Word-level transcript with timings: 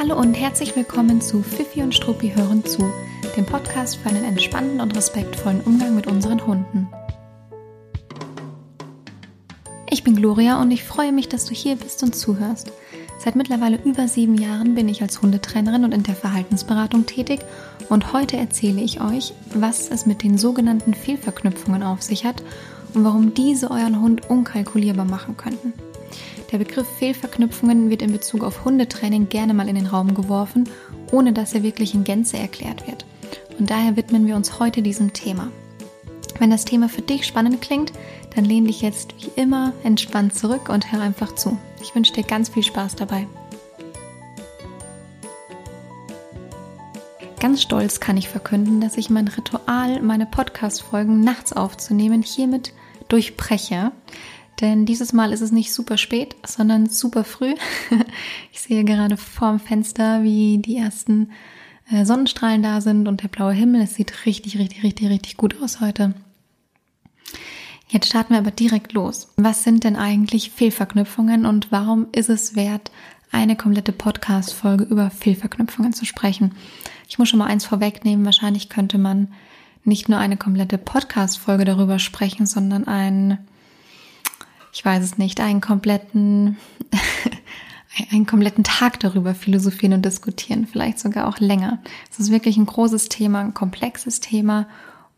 Hallo 0.00 0.18
und 0.18 0.32
herzlich 0.32 0.74
willkommen 0.76 1.20
zu 1.20 1.42
Fifi 1.42 1.82
und 1.82 1.94
Struppi 1.94 2.32
hören 2.34 2.64
zu, 2.64 2.90
dem 3.36 3.44
Podcast 3.44 3.98
für 3.98 4.08
einen 4.08 4.24
entspannten 4.24 4.80
und 4.80 4.96
respektvollen 4.96 5.60
Umgang 5.60 5.94
mit 5.94 6.06
unseren 6.06 6.46
Hunden. 6.46 6.88
Ich 9.90 10.02
bin 10.02 10.16
Gloria 10.16 10.58
und 10.58 10.70
ich 10.70 10.84
freue 10.84 11.12
mich, 11.12 11.28
dass 11.28 11.44
du 11.44 11.52
hier 11.52 11.76
bist 11.76 12.02
und 12.02 12.16
zuhörst. 12.16 12.72
Seit 13.18 13.36
mittlerweile 13.36 13.78
über 13.84 14.08
sieben 14.08 14.36
Jahren 14.36 14.74
bin 14.74 14.88
ich 14.88 15.02
als 15.02 15.20
Hundetrainerin 15.20 15.84
und 15.84 15.92
in 15.92 16.02
der 16.02 16.16
Verhaltensberatung 16.16 17.04
tätig 17.04 17.40
und 17.90 18.14
heute 18.14 18.38
erzähle 18.38 18.80
ich 18.80 19.02
euch, 19.02 19.34
was 19.52 19.90
es 19.90 20.06
mit 20.06 20.22
den 20.22 20.38
sogenannten 20.38 20.94
Fehlverknüpfungen 20.94 21.82
auf 21.82 22.00
sich 22.00 22.24
hat 22.24 22.42
und 22.94 23.04
warum 23.04 23.34
diese 23.34 23.70
euren 23.70 24.00
Hund 24.00 24.30
unkalkulierbar 24.30 25.04
machen 25.04 25.36
könnten. 25.36 25.74
Der 26.52 26.58
Begriff 26.58 26.88
Fehlverknüpfungen 26.98 27.90
wird 27.90 28.02
in 28.02 28.10
Bezug 28.10 28.42
auf 28.42 28.64
Hundetraining 28.64 29.28
gerne 29.28 29.54
mal 29.54 29.68
in 29.68 29.76
den 29.76 29.86
Raum 29.86 30.14
geworfen, 30.14 30.68
ohne 31.12 31.32
dass 31.32 31.54
er 31.54 31.62
wirklich 31.62 31.94
in 31.94 32.02
Gänze 32.02 32.38
erklärt 32.38 32.88
wird. 32.88 33.06
Und 33.58 33.70
daher 33.70 33.96
widmen 33.96 34.26
wir 34.26 34.34
uns 34.34 34.58
heute 34.58 34.82
diesem 34.82 35.12
Thema. 35.12 35.52
Wenn 36.40 36.50
das 36.50 36.64
Thema 36.64 36.88
für 36.88 37.02
dich 37.02 37.26
spannend 37.26 37.60
klingt, 37.60 37.92
dann 38.34 38.44
lehn 38.44 38.64
dich 38.64 38.80
jetzt 38.80 39.14
wie 39.18 39.40
immer 39.40 39.74
entspannt 39.84 40.34
zurück 40.34 40.70
und 40.70 40.90
hör 40.90 41.02
einfach 41.02 41.34
zu. 41.34 41.58
Ich 41.82 41.94
wünsche 41.94 42.14
dir 42.14 42.24
ganz 42.24 42.48
viel 42.48 42.62
Spaß 42.62 42.96
dabei. 42.96 43.28
Ganz 47.38 47.62
stolz 47.62 48.00
kann 48.00 48.16
ich 48.16 48.28
verkünden, 48.28 48.80
dass 48.80 48.96
ich 48.96 49.08
mein 49.08 49.28
Ritual, 49.28 50.02
meine 50.02 50.26
Podcast-Folgen 50.26 51.20
nachts 51.20 51.52
aufzunehmen, 51.52 52.22
hiermit 52.22 52.72
durchbreche. 53.08 53.92
Denn 54.60 54.84
dieses 54.84 55.12
Mal 55.12 55.32
ist 55.32 55.40
es 55.40 55.52
nicht 55.52 55.72
super 55.72 55.96
spät, 55.96 56.36
sondern 56.46 56.88
super 56.88 57.24
früh. 57.24 57.54
Ich 58.52 58.60
sehe 58.60 58.84
gerade 58.84 59.16
vorm 59.16 59.58
Fenster, 59.58 60.22
wie 60.22 60.58
die 60.58 60.76
ersten 60.76 61.30
äh, 61.90 62.04
Sonnenstrahlen 62.04 62.62
da 62.62 62.80
sind 62.80 63.08
und 63.08 63.22
der 63.22 63.28
blaue 63.28 63.52
Himmel. 63.52 63.82
Es 63.82 63.94
sieht 63.94 64.26
richtig, 64.26 64.58
richtig, 64.58 64.82
richtig, 64.82 65.08
richtig 65.08 65.36
gut 65.36 65.60
aus 65.62 65.80
heute. 65.80 66.14
Jetzt 67.88 68.08
starten 68.08 68.34
wir 68.34 68.38
aber 68.38 68.52
direkt 68.52 68.92
los. 68.92 69.32
Was 69.36 69.64
sind 69.64 69.82
denn 69.82 69.96
eigentlich 69.96 70.50
Fehlverknüpfungen 70.50 71.46
und 71.46 71.72
warum 71.72 72.06
ist 72.12 72.28
es 72.28 72.54
wert, 72.54 72.92
eine 73.32 73.56
komplette 73.56 73.92
Podcast-Folge 73.92 74.84
über 74.84 75.10
Fehlverknüpfungen 75.10 75.92
zu 75.92 76.04
sprechen? 76.04 76.52
Ich 77.08 77.18
muss 77.18 77.28
schon 77.28 77.40
mal 77.40 77.46
eins 77.46 77.64
vorwegnehmen. 77.64 78.24
Wahrscheinlich 78.24 78.68
könnte 78.68 78.98
man 78.98 79.28
nicht 79.84 80.08
nur 80.08 80.18
eine 80.18 80.36
komplette 80.36 80.78
Podcast-Folge 80.78 81.64
darüber 81.64 81.98
sprechen, 81.98 82.46
sondern 82.46 82.86
ein 82.86 83.38
ich 84.72 84.84
weiß 84.84 85.02
es 85.02 85.18
nicht, 85.18 85.40
einen 85.40 85.60
kompletten, 85.60 86.56
einen 88.10 88.26
kompletten 88.26 88.64
Tag 88.64 89.00
darüber 89.00 89.34
philosophieren 89.34 89.94
und 89.94 90.04
diskutieren, 90.04 90.66
vielleicht 90.66 90.98
sogar 90.98 91.28
auch 91.28 91.38
länger. 91.38 91.78
Es 92.10 92.18
ist 92.20 92.30
wirklich 92.30 92.56
ein 92.56 92.66
großes 92.66 93.08
Thema, 93.08 93.40
ein 93.40 93.54
komplexes 93.54 94.20
Thema 94.20 94.68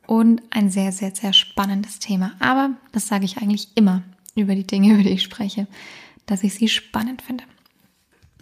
und 0.07 0.43
ein 0.51 0.71
sehr, 0.71 0.93
sehr, 0.93 1.15
sehr 1.15 1.33
spannendes 1.33 1.99
Thema. 1.99 2.33
Aber 2.39 2.71
das 2.93 3.09
sage 3.09 3.25
ich 3.25 3.39
eigentlich 3.39 3.69
immer 3.75 4.03
über 4.35 4.55
die 4.55 4.67
Dinge, 4.67 4.93
über 4.95 5.03
die 5.03 5.11
ich 5.11 5.23
spreche, 5.23 5.67
dass 6.27 6.43
ich 6.43 6.55
sie 6.55 6.69
spannend 6.69 7.23
finde. 7.23 7.45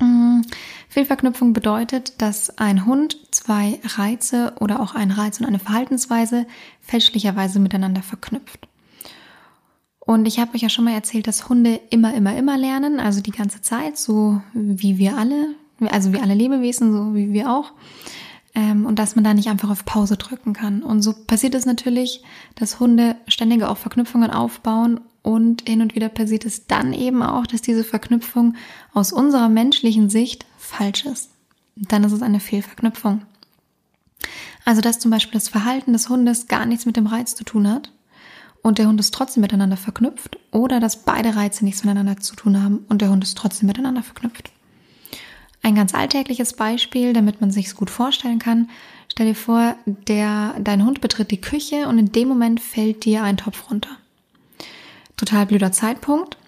Mm, 0.00 0.42
Fehlverknüpfung 0.88 1.52
bedeutet, 1.52 2.20
dass 2.22 2.58
ein 2.58 2.86
Hund 2.86 3.16
zwei 3.30 3.78
Reize 3.84 4.54
oder 4.60 4.80
auch 4.80 4.94
einen 4.94 5.10
Reiz 5.10 5.40
und 5.40 5.46
eine 5.46 5.58
Verhaltensweise 5.58 6.46
fälschlicherweise 6.80 7.60
miteinander 7.60 8.02
verknüpft. 8.02 8.69
Und 10.10 10.26
ich 10.26 10.40
habe 10.40 10.56
euch 10.56 10.62
ja 10.62 10.68
schon 10.68 10.86
mal 10.86 10.94
erzählt, 10.94 11.28
dass 11.28 11.48
Hunde 11.48 11.80
immer, 11.90 12.12
immer, 12.14 12.36
immer 12.36 12.58
lernen, 12.58 12.98
also 12.98 13.20
die 13.20 13.30
ganze 13.30 13.62
Zeit, 13.62 13.96
so 13.96 14.42
wie 14.54 14.98
wir 14.98 15.16
alle, 15.16 15.54
also 15.88 16.12
wie 16.12 16.18
alle 16.18 16.34
Lebewesen, 16.34 16.92
so 16.92 17.14
wie 17.14 17.32
wir 17.32 17.48
auch. 17.48 17.70
Ähm, 18.56 18.86
und 18.86 18.98
dass 18.98 19.14
man 19.14 19.22
da 19.22 19.34
nicht 19.34 19.48
einfach 19.48 19.70
auf 19.70 19.84
Pause 19.84 20.16
drücken 20.16 20.52
kann. 20.52 20.82
Und 20.82 21.02
so 21.02 21.12
passiert 21.12 21.54
es 21.54 21.64
natürlich, 21.64 22.24
dass 22.56 22.80
Hunde 22.80 23.14
ständige 23.28 23.68
auch 23.68 23.76
Verknüpfungen 23.76 24.32
aufbauen 24.32 24.98
und 25.22 25.68
hin 25.68 25.80
und 25.80 25.94
wieder 25.94 26.08
passiert 26.08 26.44
es 26.44 26.66
dann 26.66 26.92
eben 26.92 27.22
auch, 27.22 27.46
dass 27.46 27.62
diese 27.62 27.84
Verknüpfung 27.84 28.56
aus 28.92 29.12
unserer 29.12 29.48
menschlichen 29.48 30.10
Sicht 30.10 30.44
falsch 30.58 31.06
ist. 31.06 31.30
dann 31.76 32.02
ist 32.02 32.10
es 32.10 32.22
eine 32.22 32.40
Fehlverknüpfung. 32.40 33.22
Also 34.64 34.80
dass 34.80 34.98
zum 34.98 35.12
Beispiel 35.12 35.34
das 35.34 35.48
Verhalten 35.48 35.92
des 35.92 36.08
Hundes 36.08 36.48
gar 36.48 36.66
nichts 36.66 36.84
mit 36.84 36.96
dem 36.96 37.06
Reiz 37.06 37.36
zu 37.36 37.44
tun 37.44 37.70
hat, 37.70 37.92
und 38.62 38.78
der 38.78 38.86
Hund 38.88 39.00
ist 39.00 39.14
trotzdem 39.14 39.40
miteinander 39.40 39.76
verknüpft 39.76 40.38
oder 40.50 40.80
dass 40.80 41.04
beide 41.04 41.36
Reize 41.36 41.64
nichts 41.64 41.84
miteinander 41.84 42.18
zu 42.18 42.36
tun 42.36 42.62
haben 42.62 42.84
und 42.88 43.00
der 43.00 43.10
Hund 43.10 43.24
ist 43.24 43.38
trotzdem 43.38 43.66
miteinander 43.66 44.02
verknüpft. 44.02 44.50
Ein 45.62 45.74
ganz 45.74 45.94
alltägliches 45.94 46.54
Beispiel, 46.54 47.12
damit 47.12 47.40
man 47.40 47.50
sich 47.50 47.66
es 47.66 47.76
gut 47.76 47.90
vorstellen 47.90 48.38
kann. 48.38 48.70
Stell 49.08 49.26
dir 49.26 49.34
vor, 49.34 49.76
der, 49.84 50.54
dein 50.58 50.84
Hund 50.84 51.00
betritt 51.00 51.30
die 51.30 51.40
Küche 51.40 51.86
und 51.86 51.98
in 51.98 52.12
dem 52.12 52.28
Moment 52.28 52.60
fällt 52.60 53.04
dir 53.04 53.22
ein 53.24 53.36
Topf 53.36 53.70
runter. 53.70 53.90
Total 55.16 55.44
blöder 55.44 55.70
Zeitpunkt, 55.70 56.38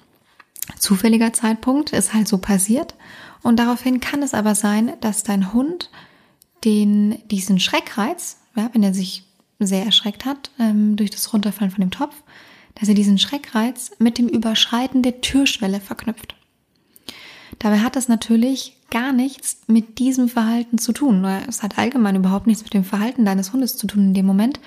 zufälliger 0.79 1.35
Zeitpunkt, 1.35 1.93
ist 1.93 2.15
halt 2.15 2.27
so 2.27 2.39
passiert. 2.39 2.95
Und 3.43 3.59
daraufhin 3.59 4.01
kann 4.01 4.23
es 4.23 4.33
aber 4.33 4.55
sein, 4.55 4.95
dass 5.01 5.25
dein 5.25 5.53
Hund 5.53 5.91
den, 6.65 7.19
diesen 7.29 7.61
Schreckreiz, 7.61 8.39
ja, 8.55 8.71
wenn 8.73 8.83
er 8.83 8.95
sich 8.95 9.25
sehr 9.67 9.85
erschreckt 9.85 10.25
hat 10.25 10.51
ähm, 10.59 10.97
durch 10.97 11.11
das 11.11 11.33
Runterfallen 11.33 11.71
von 11.71 11.81
dem 11.81 11.91
Topf, 11.91 12.15
dass 12.75 12.89
er 12.89 12.95
diesen 12.95 13.19
Schreckreiz 13.19 13.93
mit 13.99 14.19
dem 14.19 14.29
Überschreiten 14.29 15.03
der 15.03 15.21
Türschwelle 15.21 15.81
verknüpft. 15.81 16.35
Dabei 17.59 17.81
hat 17.81 17.97
das 17.97 18.09
natürlich 18.09 18.77
gar 18.91 19.13
nichts 19.13 19.61
mit 19.67 19.99
diesem 19.99 20.29
Verhalten 20.29 20.79
zu 20.79 20.93
tun. 20.93 21.25
Es 21.25 21.63
hat 21.63 21.79
allgemein 21.79 22.17
überhaupt 22.17 22.47
nichts 22.47 22.63
mit 22.63 22.75
dem 22.75 22.85
Verhalten 22.85 23.25
deines 23.25 23.53
Hundes 23.53 23.77
zu 23.77 23.87
tun 23.87 24.07
in 24.07 24.15
dem 24.15 24.27
Moment. 24.27 24.59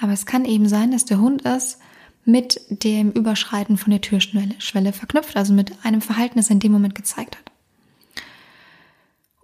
Aber 0.00 0.12
es 0.12 0.26
kann 0.26 0.44
eben 0.44 0.68
sein, 0.68 0.92
dass 0.92 1.04
der 1.04 1.20
Hund 1.20 1.44
es 1.44 1.78
mit 2.24 2.60
dem 2.68 3.10
Überschreiten 3.12 3.76
von 3.76 3.90
der 3.90 4.00
Türschwelle 4.00 4.92
verknüpft, 4.92 5.36
also 5.36 5.52
mit 5.52 5.72
einem 5.84 6.00
Verhalten, 6.00 6.38
das 6.38 6.48
er 6.48 6.54
in 6.54 6.60
dem 6.60 6.72
Moment 6.72 6.94
gezeigt 6.94 7.36
hat. 7.36 7.47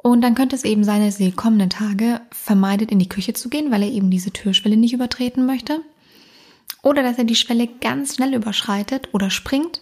Und 0.07 0.21
dann 0.21 0.35
könnte 0.35 0.55
es 0.55 0.65
eben 0.65 0.85
sein, 0.85 1.03
dass 1.03 1.19
er 1.19 1.31
die 1.31 1.33
kommenden 1.33 1.71
Tage 1.71 2.21
vermeidet, 2.31 2.93
in 2.93 2.99
die 2.99 3.09
Küche 3.09 3.33
zu 3.33 3.49
gehen, 3.49 3.71
weil 3.71 3.83
er 3.83 3.89
eben 3.89 4.11
diese 4.11 4.33
Türschwelle 4.33 4.77
nicht 4.77 4.93
übertreten 4.93 5.47
möchte. 5.47 5.81
Oder 6.83 7.03
dass 7.03 7.17
er 7.17 7.25
die 7.25 7.35
Schwelle 7.35 7.67
ganz 7.81 8.17
schnell 8.17 8.35
überschreitet 8.35 9.09
oder 9.15 9.31
springt 9.31 9.81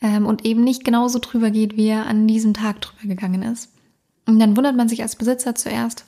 ähm, 0.00 0.26
und 0.26 0.44
eben 0.44 0.64
nicht 0.64 0.84
genauso 0.84 1.20
drüber 1.20 1.52
geht, 1.52 1.76
wie 1.76 1.86
er 1.86 2.06
an 2.06 2.26
diesem 2.26 2.54
Tag 2.54 2.80
drüber 2.80 3.06
gegangen 3.06 3.42
ist. 3.42 3.70
Und 4.26 4.40
dann 4.40 4.56
wundert 4.56 4.74
man 4.74 4.88
sich 4.88 5.00
als 5.00 5.14
Besitzer 5.14 5.54
zuerst, 5.54 6.06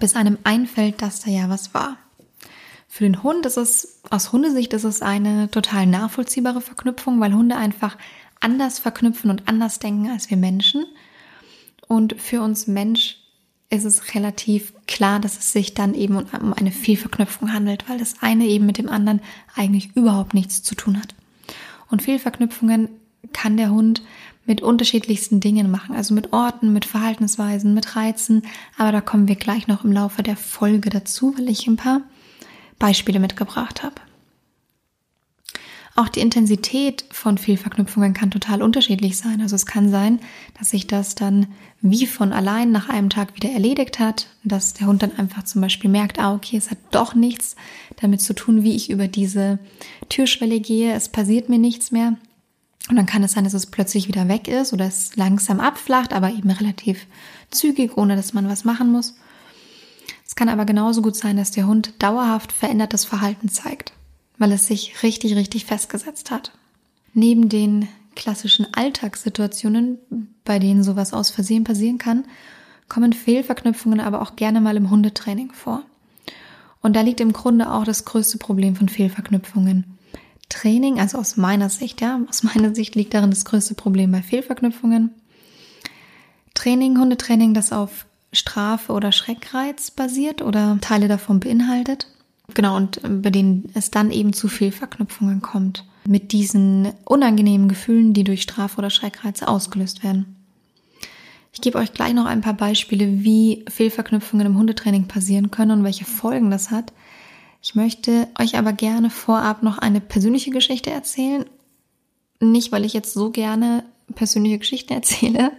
bis 0.00 0.16
einem 0.16 0.36
einfällt, 0.42 1.00
dass 1.00 1.20
da 1.20 1.30
ja 1.30 1.48
was 1.48 1.74
war. 1.74 1.96
Für 2.88 3.04
den 3.04 3.22
Hund 3.22 3.46
ist 3.46 3.56
es, 3.56 4.00
aus 4.10 4.32
Hundesicht 4.32 4.72
ist 4.72 4.84
es 4.84 5.00
eine 5.00 5.48
total 5.48 5.86
nachvollziehbare 5.86 6.60
Verknüpfung, 6.60 7.20
weil 7.20 7.34
Hunde 7.34 7.54
einfach 7.54 7.96
anders 8.40 8.80
verknüpfen 8.80 9.30
und 9.30 9.46
anders 9.46 9.78
denken 9.78 10.10
als 10.10 10.28
wir 10.28 10.36
Menschen. 10.36 10.84
Und 11.88 12.20
für 12.20 12.40
uns 12.40 12.66
Mensch 12.66 13.18
ist 13.70 13.84
es 13.84 14.14
relativ 14.14 14.72
klar, 14.86 15.20
dass 15.20 15.38
es 15.38 15.52
sich 15.52 15.74
dann 15.74 15.94
eben 15.94 16.16
um 16.16 16.52
eine 16.54 16.72
Fehlverknüpfung 16.72 17.52
handelt, 17.52 17.88
weil 17.88 17.98
das 17.98 18.16
eine 18.20 18.46
eben 18.46 18.66
mit 18.66 18.78
dem 18.78 18.88
anderen 18.88 19.20
eigentlich 19.54 19.96
überhaupt 19.96 20.34
nichts 20.34 20.62
zu 20.62 20.74
tun 20.74 20.98
hat. 21.00 21.14
Und 21.90 22.02
Fehlverknüpfungen 22.02 22.88
kann 23.32 23.56
der 23.56 23.70
Hund 23.70 24.02
mit 24.46 24.62
unterschiedlichsten 24.62 25.40
Dingen 25.40 25.70
machen, 25.70 25.94
also 25.94 26.14
mit 26.14 26.32
Orten, 26.32 26.72
mit 26.72 26.84
Verhaltensweisen, 26.84 27.72
mit 27.72 27.96
Reizen, 27.96 28.42
aber 28.76 28.92
da 28.92 29.00
kommen 29.00 29.26
wir 29.26 29.36
gleich 29.36 29.68
noch 29.68 29.84
im 29.84 29.92
Laufe 29.92 30.22
der 30.22 30.36
Folge 30.36 30.90
dazu, 30.90 31.34
weil 31.36 31.48
ich 31.48 31.66
ein 31.66 31.76
paar 31.76 32.02
Beispiele 32.78 33.20
mitgebracht 33.20 33.82
habe. 33.82 33.94
Auch 35.96 36.08
die 36.08 36.20
Intensität 36.20 37.04
von 37.12 37.38
Fehlverknüpfungen 37.38 38.14
kann 38.14 38.32
total 38.32 38.62
unterschiedlich 38.62 39.16
sein. 39.16 39.40
Also 39.40 39.54
es 39.54 39.64
kann 39.64 39.90
sein, 39.90 40.18
dass 40.58 40.70
sich 40.70 40.88
das 40.88 41.14
dann 41.14 41.46
wie 41.82 42.06
von 42.06 42.32
allein 42.32 42.72
nach 42.72 42.88
einem 42.88 43.10
Tag 43.10 43.36
wieder 43.36 43.50
erledigt 43.50 44.00
hat, 44.00 44.26
dass 44.42 44.74
der 44.74 44.88
Hund 44.88 45.04
dann 45.04 45.16
einfach 45.16 45.44
zum 45.44 45.60
Beispiel 45.60 45.88
merkt, 45.88 46.18
ah, 46.18 46.34
okay, 46.34 46.56
es 46.56 46.72
hat 46.72 46.78
doch 46.90 47.14
nichts 47.14 47.54
damit 48.00 48.20
zu 48.20 48.34
tun, 48.34 48.64
wie 48.64 48.74
ich 48.74 48.90
über 48.90 49.06
diese 49.06 49.60
Türschwelle 50.08 50.58
gehe, 50.58 50.92
es 50.94 51.08
passiert 51.08 51.48
mir 51.48 51.58
nichts 51.58 51.92
mehr. 51.92 52.16
Und 52.90 52.96
dann 52.96 53.06
kann 53.06 53.22
es 53.22 53.32
sein, 53.32 53.44
dass 53.44 53.54
es 53.54 53.66
plötzlich 53.66 54.08
wieder 54.08 54.26
weg 54.28 54.48
ist 54.48 54.72
oder 54.72 54.86
es 54.86 55.14
langsam 55.14 55.60
abflacht, 55.60 56.12
aber 56.12 56.30
eben 56.30 56.50
relativ 56.50 57.06
zügig, 57.50 57.96
ohne 57.96 58.16
dass 58.16 58.34
man 58.34 58.48
was 58.48 58.64
machen 58.64 58.90
muss. 58.90 59.14
Es 60.26 60.34
kann 60.34 60.48
aber 60.48 60.64
genauso 60.64 61.02
gut 61.02 61.14
sein, 61.14 61.36
dass 61.36 61.52
der 61.52 61.68
Hund 61.68 61.94
dauerhaft 62.00 62.50
verändertes 62.50 63.04
Verhalten 63.04 63.48
zeigt 63.48 63.92
weil 64.38 64.52
es 64.52 64.66
sich 64.66 65.02
richtig, 65.02 65.36
richtig 65.36 65.66
festgesetzt 65.66 66.30
hat. 66.30 66.52
Neben 67.12 67.48
den 67.48 67.88
klassischen 68.16 68.66
Alltagssituationen, 68.74 69.98
bei 70.44 70.58
denen 70.58 70.82
sowas 70.82 71.12
aus 71.12 71.30
Versehen 71.30 71.64
passieren 71.64 71.98
kann, 71.98 72.24
kommen 72.88 73.12
Fehlverknüpfungen 73.12 74.00
aber 74.00 74.22
auch 74.22 74.36
gerne 74.36 74.60
mal 74.60 74.76
im 74.76 74.90
Hundetraining 74.90 75.52
vor. 75.52 75.82
Und 76.82 76.94
da 76.94 77.00
liegt 77.00 77.20
im 77.20 77.32
Grunde 77.32 77.70
auch 77.72 77.84
das 77.84 78.04
größte 78.04 78.38
Problem 78.38 78.76
von 78.76 78.88
Fehlverknüpfungen. 78.88 79.98
Training, 80.50 81.00
also 81.00 81.18
aus 81.18 81.36
meiner 81.36 81.70
Sicht, 81.70 82.00
ja, 82.00 82.20
aus 82.28 82.42
meiner 82.42 82.74
Sicht 82.74 82.94
liegt 82.94 83.14
darin 83.14 83.30
das 83.30 83.44
größte 83.44 83.74
Problem 83.74 84.12
bei 84.12 84.22
Fehlverknüpfungen. 84.22 85.10
Training, 86.52 86.98
Hundetraining, 86.98 87.54
das 87.54 87.72
auf 87.72 88.06
Strafe 88.32 88.92
oder 88.92 89.12
Schreckreiz 89.12 89.90
basiert 89.90 90.42
oder 90.42 90.78
Teile 90.80 91.08
davon 91.08 91.40
beinhaltet. 91.40 92.08
Genau, 92.54 92.76
und 92.76 93.00
bei 93.02 93.30
denen 93.30 93.70
es 93.74 93.90
dann 93.90 94.10
eben 94.10 94.32
zu 94.32 94.48
Fehlverknüpfungen 94.48 95.42
kommt 95.42 95.84
mit 96.06 96.32
diesen 96.32 96.92
unangenehmen 97.04 97.68
Gefühlen, 97.68 98.12
die 98.12 98.24
durch 98.24 98.42
Strafe 98.42 98.78
oder 98.78 98.90
Schreckreize 98.90 99.48
ausgelöst 99.48 100.04
werden. 100.04 100.36
Ich 101.52 101.60
gebe 101.60 101.78
euch 101.78 101.92
gleich 101.92 102.14
noch 102.14 102.26
ein 102.26 102.40
paar 102.40 102.54
Beispiele, 102.54 103.22
wie 103.22 103.64
Fehlverknüpfungen 103.68 104.46
im 104.46 104.58
Hundetraining 104.58 105.06
passieren 105.06 105.50
können 105.50 105.70
und 105.78 105.84
welche 105.84 106.04
Folgen 106.04 106.50
das 106.50 106.70
hat. 106.70 106.92
Ich 107.62 107.74
möchte 107.74 108.28
euch 108.38 108.58
aber 108.58 108.72
gerne 108.72 109.08
vorab 109.08 109.62
noch 109.62 109.78
eine 109.78 110.00
persönliche 110.00 110.50
Geschichte 110.50 110.90
erzählen. 110.90 111.46
Nicht, 112.40 112.72
weil 112.72 112.84
ich 112.84 112.92
jetzt 112.92 113.14
so 113.14 113.30
gerne 113.30 113.84
persönliche 114.14 114.58
Geschichten 114.58 114.92
erzähle 114.94 115.52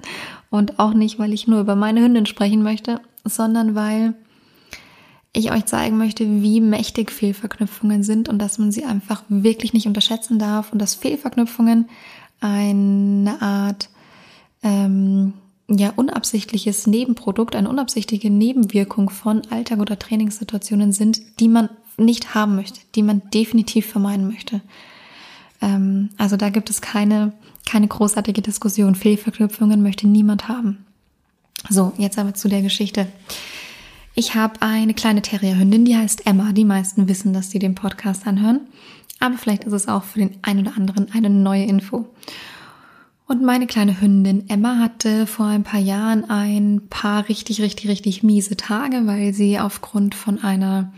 und 0.49 0.79
auch 0.79 0.93
nicht, 0.93 1.17
weil 1.17 1.33
ich 1.33 1.47
nur 1.47 1.61
über 1.61 1.75
meine 1.75 2.01
Hündin 2.01 2.25
sprechen 2.25 2.61
möchte, 2.61 3.01
sondern 3.23 3.73
weil 3.73 4.13
ich 5.35 5.51
euch 5.51 5.65
zeigen 5.65 5.97
möchte, 5.97 6.41
wie 6.41 6.61
mächtig 6.61 7.11
Fehlverknüpfungen 7.11 8.03
sind 8.03 8.29
und 8.29 8.39
dass 8.39 8.57
man 8.57 8.71
sie 8.71 8.85
einfach 8.85 9.23
wirklich 9.27 9.73
nicht 9.73 9.87
unterschätzen 9.87 10.39
darf 10.39 10.71
und 10.71 10.79
dass 10.79 10.95
Fehlverknüpfungen 10.95 11.89
eine 12.41 13.41
Art 13.41 13.89
ähm, 14.63 15.33
ja 15.67 15.93
unabsichtliches 15.95 16.87
Nebenprodukt, 16.87 17.55
eine 17.55 17.69
unabsichtliche 17.69 18.29
Nebenwirkung 18.29 19.09
von 19.09 19.41
Alltag 19.49 19.79
oder 19.79 19.97
Trainingssituationen 19.97 20.91
sind, 20.91 21.21
die 21.39 21.47
man 21.47 21.69
nicht 21.97 22.35
haben 22.35 22.55
möchte, 22.55 22.79
die 22.95 23.03
man 23.03 23.21
definitiv 23.33 23.85
vermeiden 23.87 24.27
möchte. 24.27 24.61
Ähm, 25.61 26.09
also 26.17 26.37
da 26.37 26.49
gibt 26.49 26.69
es 26.69 26.81
keine 26.81 27.33
keine 27.65 27.87
großartige 27.87 28.41
Diskussion. 28.41 28.95
Fehlverknüpfungen 28.95 29.81
möchte 29.81 30.07
niemand 30.07 30.47
haben. 30.47 30.85
So, 31.69 31.93
jetzt 31.97 32.19
aber 32.19 32.33
zu 32.35 32.47
der 32.47 32.61
Geschichte. 32.61 33.07
Ich 34.17 34.33
habe 34.33 34.61
eine 34.61 34.93
kleine 34.93 35.21
Terrierhündin, 35.21 35.83
die 35.83 35.97
heißt 35.97 36.25
Emma. 36.25 36.53
Die 36.53 36.63
meisten 36.63 37.09
wissen, 37.09 37.33
dass 37.33 37.51
sie 37.51 37.59
den 37.59 37.75
Podcast 37.75 38.25
anhören. 38.25 38.61
Aber 39.19 39.37
vielleicht 39.37 39.65
ist 39.65 39.73
es 39.73 39.89
auch 39.89 40.05
für 40.05 40.19
den 40.19 40.37
einen 40.41 40.65
oder 40.65 40.77
anderen 40.77 41.11
eine 41.11 41.29
neue 41.29 41.65
Info. 41.65 42.07
Und 43.27 43.43
meine 43.43 43.67
kleine 43.67 43.99
Hündin 43.99 44.49
Emma 44.49 44.79
hatte 44.79 45.27
vor 45.27 45.47
ein 45.47 45.63
paar 45.63 45.81
Jahren 45.81 46.29
ein 46.29 46.83
paar 46.89 47.27
richtig, 47.27 47.61
richtig, 47.61 47.89
richtig 47.89 48.23
miese 48.23 48.55
Tage, 48.55 49.05
weil 49.05 49.33
sie 49.33 49.59
aufgrund 49.59 50.15
von 50.15 50.41
einer 50.41 50.93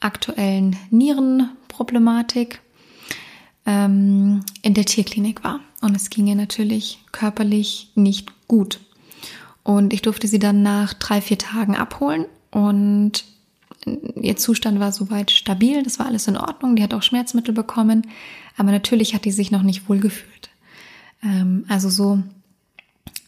aktuellen 0.00 0.74
Nierenproblematik 0.90 2.60
ähm, 3.66 4.40
in 4.62 4.74
der 4.74 4.86
Tierklinik 4.86 5.44
war. 5.44 5.60
Und 5.80 5.94
es 5.94 6.10
ging 6.10 6.26
ihr 6.26 6.34
natürlich 6.34 6.98
körperlich 7.12 7.92
nicht 7.94 8.32
gut. 8.48 8.80
Und 9.64 9.92
ich 9.92 10.02
durfte 10.02 10.26
sie 10.26 10.38
dann 10.38 10.62
nach 10.62 10.94
drei, 10.94 11.20
vier 11.20 11.38
Tagen 11.38 11.76
abholen. 11.76 12.26
Und 12.50 13.24
ihr 14.20 14.36
Zustand 14.36 14.80
war 14.80 14.92
soweit 14.92 15.30
stabil, 15.30 15.82
das 15.82 15.98
war 15.98 16.06
alles 16.06 16.28
in 16.28 16.36
Ordnung, 16.36 16.76
die 16.76 16.82
hat 16.82 16.94
auch 16.94 17.02
Schmerzmittel 17.02 17.54
bekommen, 17.54 18.06
aber 18.56 18.70
natürlich 18.70 19.14
hat 19.14 19.24
die 19.24 19.32
sich 19.32 19.50
noch 19.50 19.62
nicht 19.62 19.88
wohl 19.88 19.98
gefühlt. 19.98 20.50
Ähm, 21.22 21.64
also 21.68 21.88
so, 21.88 22.22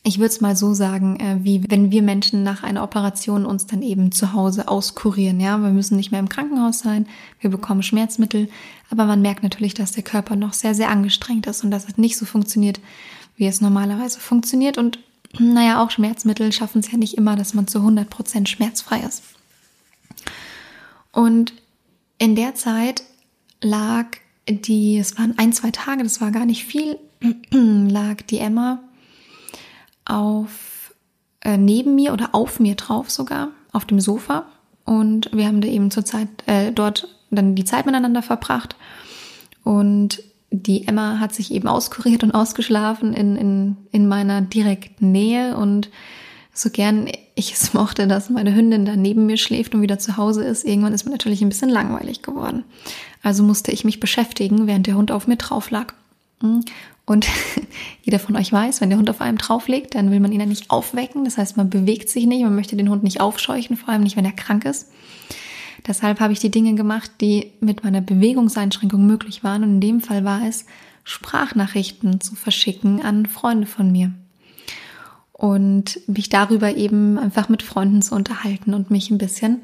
ich 0.03 0.19
würde 0.19 0.29
es 0.29 0.41
mal 0.41 0.55
so 0.55 0.75
sagen, 0.75 1.19
äh, 1.19 1.39
wie 1.43 1.65
wenn 1.69 1.91
wir 1.91 2.03
Menschen 2.03 2.43
nach 2.43 2.63
einer 2.63 2.83
Operation 2.85 3.47
uns 3.47 3.67
dann 3.67 3.83
eben 3.83 4.13
zu 4.13 4.33
Hause 4.33 4.69
auskurieren, 4.69 5.41
ja, 5.41 5.59
wir 5.59 5.71
müssen 5.71 5.97
nicht 5.97 6.11
mehr 6.11 6.21
im 6.21 6.29
Krankenhaus 6.29 6.81
sein, 6.81 7.07
wir 7.41 7.51
bekommen 7.51 7.83
Schmerzmittel, 7.83 8.49
aber 8.91 9.07
man 9.07 9.23
merkt 9.23 9.43
natürlich, 9.43 9.75
dass 9.75 9.93
der 9.93 10.05
Körper 10.05 10.37
noch 10.37 10.53
sehr, 10.53 10.75
sehr 10.75 10.91
angestrengt 10.91 11.47
ist 11.47 11.65
und 11.65 11.71
dass 11.71 11.89
es 11.89 11.97
nicht 11.97 12.17
so 12.17 12.27
funktioniert, 12.27 12.81
wie 13.37 13.47
es 13.47 13.61
normalerweise 13.61 14.21
funktioniert. 14.21 14.79
Und 14.79 15.01
naja, 15.39 15.83
auch 15.83 15.91
Schmerzmittel 15.91 16.53
schaffen 16.53 16.81
es 16.81 16.91
ja 16.91 16.99
nicht 16.99 17.17
immer, 17.17 17.37
dass 17.37 17.55
man 17.55 17.67
zu 17.67 17.79
100% 17.79 18.47
schmerzfrei 18.47 19.01
ist. 19.01 19.23
Und 21.13 21.53
in 22.19 22.37
der 22.37 22.55
Zeit 22.55 23.03
lag 23.61 24.07
die, 24.49 24.99
es 24.99 25.19
waren 25.19 25.39
ein, 25.39 25.53
zwei 25.53 25.71
Tage, 25.71 26.03
das 26.03 26.21
war 26.21 26.31
gar 26.31 26.45
nicht 26.45 26.65
viel, 26.65 26.99
lag 27.51 28.23
die 28.23 28.39
Emma 28.39 28.81
auf, 30.05 30.95
äh, 31.41 31.57
neben 31.57 31.95
mir 31.95 32.13
oder 32.13 32.35
auf 32.35 32.61
mir 32.61 32.75
drauf 32.75 33.11
sogar, 33.11 33.51
auf 33.73 33.85
dem 33.85 34.01
Sofa. 34.01 34.47
Und 34.85 35.31
wir 35.33 35.47
haben 35.47 35.61
da 35.61 35.69
eben 35.69 35.91
zur 35.91 36.05
Zeit, 36.05 36.29
äh, 36.47 36.73
dort 36.73 37.09
dann 37.31 37.55
die 37.55 37.65
Zeit 37.65 37.87
miteinander 37.87 38.23
verbracht. 38.23 38.77
Und 39.63 40.23
die 40.55 40.87
Emma 40.87 41.19
hat 41.19 41.35
sich 41.35 41.53
eben 41.53 41.69
auskuriert 41.69 42.23
und 42.23 42.33
ausgeschlafen 42.33 43.13
in, 43.13 43.37
in, 43.37 43.77
in 43.91 44.07
meiner 44.07 44.41
direkten 44.41 45.11
Nähe 45.11 45.57
und 45.57 45.91
so 46.53 46.71
gern 46.71 47.09
ich 47.35 47.53
es 47.53 47.75
mochte, 47.75 48.07
dass 48.07 48.31
meine 48.31 48.55
Hündin 48.55 48.85
da 48.85 48.95
neben 48.95 49.27
mir 49.27 49.37
schläft 49.37 49.75
und 49.75 49.83
wieder 49.83 49.99
zu 49.99 50.17
Hause 50.17 50.45
ist, 50.45 50.65
irgendwann 50.65 50.93
ist 50.93 51.05
mir 51.05 51.11
natürlich 51.11 51.43
ein 51.43 51.49
bisschen 51.49 51.69
langweilig 51.69 52.23
geworden. 52.23 52.63
Also 53.23 53.43
musste 53.43 53.73
ich 53.73 53.85
mich 53.85 53.99
beschäftigen, 53.99 54.69
während 54.69 54.87
der 54.87 54.95
Hund 54.95 55.11
auf 55.11 55.27
mir 55.27 55.37
drauf 55.37 55.71
lag. 55.71 55.95
Und 57.07 57.27
jeder 58.03 58.21
von 58.21 58.37
euch 58.37 58.53
weiß, 58.53 58.81
wenn 58.81 58.91
der 58.91 58.99
Hund 58.99 59.11
auf 59.11 59.21
einem 59.21 59.39
drauf 59.39 59.67
liegt, 59.67 59.97
dann 59.97 60.13
will 60.13 60.21
man 60.21 60.31
ihn 60.31 60.41
ja 60.41 60.47
nicht 60.47 60.71
aufwecken. 60.71 61.25
Das 61.25 61.39
heißt, 61.39 61.57
man 61.57 61.71
bewegt 61.71 62.09
sich 62.09 62.27
nicht, 62.27 62.45
man 62.45 62.55
möchte 62.55 62.77
den 62.77 62.89
Hund 62.89 63.03
nicht 63.03 63.21
aufscheuchen, 63.21 63.77
vor 63.77 63.89
allem 63.89 64.05
nicht, 64.05 64.17
wenn 64.17 64.25
er 64.25 64.33
krank 64.33 64.65
ist. 64.65 64.93
Deshalb 65.87 66.21
habe 66.21 66.33
ich 66.33 66.39
die 66.39 66.51
Dinge 66.51 66.75
gemacht, 66.75 67.11
die 67.21 67.53
mit 67.61 67.85
meiner 67.85 68.01
Bewegungseinschränkung 68.01 69.07
möglich 69.07 69.45
waren. 69.45 69.63
Und 69.63 69.71
in 69.71 69.81
dem 69.81 70.01
Fall 70.01 70.25
war 70.25 70.47
es, 70.47 70.65
Sprachnachrichten 71.05 72.21
zu 72.21 72.35
verschicken 72.35 73.03
an 73.03 73.27
Freunde 73.27 73.67
von 73.67 73.93
mir. 73.93 74.13
Und 75.33 76.01
mich 76.07 76.31
darüber 76.31 76.75
eben 76.75 77.19
einfach 77.19 77.49
mit 77.49 77.63
Freunden 77.63 78.01
zu 78.01 78.15
unterhalten 78.15 78.73
und 78.73 78.91
mich 78.91 79.11
ein 79.11 79.19
bisschen 79.19 79.61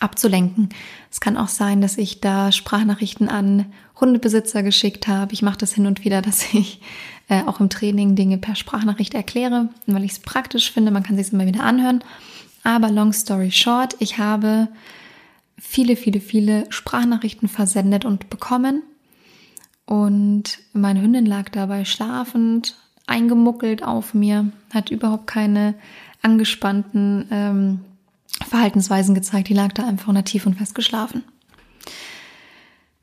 abzulenken. 0.00 0.70
Es 1.10 1.20
kann 1.20 1.36
auch 1.36 1.48
sein, 1.48 1.80
dass 1.80 1.98
ich 1.98 2.20
da 2.20 2.52
Sprachnachrichten 2.52 3.28
an 3.28 3.66
Hundebesitzer 4.00 4.62
geschickt 4.62 5.08
habe. 5.08 5.32
Ich 5.32 5.42
mache 5.42 5.58
das 5.58 5.74
hin 5.74 5.86
und 5.86 6.04
wieder, 6.04 6.22
dass 6.22 6.54
ich 6.54 6.80
äh, 7.28 7.42
auch 7.44 7.60
im 7.60 7.68
Training 7.68 8.14
Dinge 8.14 8.38
per 8.38 8.54
Sprachnachricht 8.54 9.14
erkläre, 9.14 9.68
weil 9.86 10.04
ich 10.04 10.12
es 10.12 10.20
praktisch 10.20 10.72
finde. 10.72 10.90
Man 10.90 11.02
kann 11.02 11.16
sich 11.16 11.26
es 11.26 11.32
immer 11.32 11.46
wieder 11.46 11.64
anhören. 11.64 12.02
Aber 12.64 12.90
long 12.90 13.12
story 13.12 13.50
short, 13.50 13.96
ich 13.98 14.18
habe 14.18 14.68
viele, 15.58 15.96
viele, 15.96 16.20
viele 16.20 16.66
Sprachnachrichten 16.70 17.48
versendet 17.48 18.04
und 18.04 18.30
bekommen. 18.30 18.82
Und 19.86 20.58
meine 20.72 21.00
Hündin 21.02 21.26
lag 21.26 21.48
dabei 21.48 21.84
schlafend, 21.84 22.76
eingemuckelt 23.06 23.82
auf 23.82 24.14
mir, 24.14 24.50
hat 24.72 24.90
überhaupt 24.90 25.26
keine 25.26 25.74
angespannten 26.22 27.26
ähm, 27.30 27.80
Verhaltensweisen 28.48 29.14
gezeigt. 29.14 29.48
Die 29.48 29.54
lag 29.54 29.72
da 29.72 29.86
einfach 29.86 30.12
tief 30.24 30.46
und 30.46 30.54
fest 30.54 30.74
geschlafen. 30.74 31.24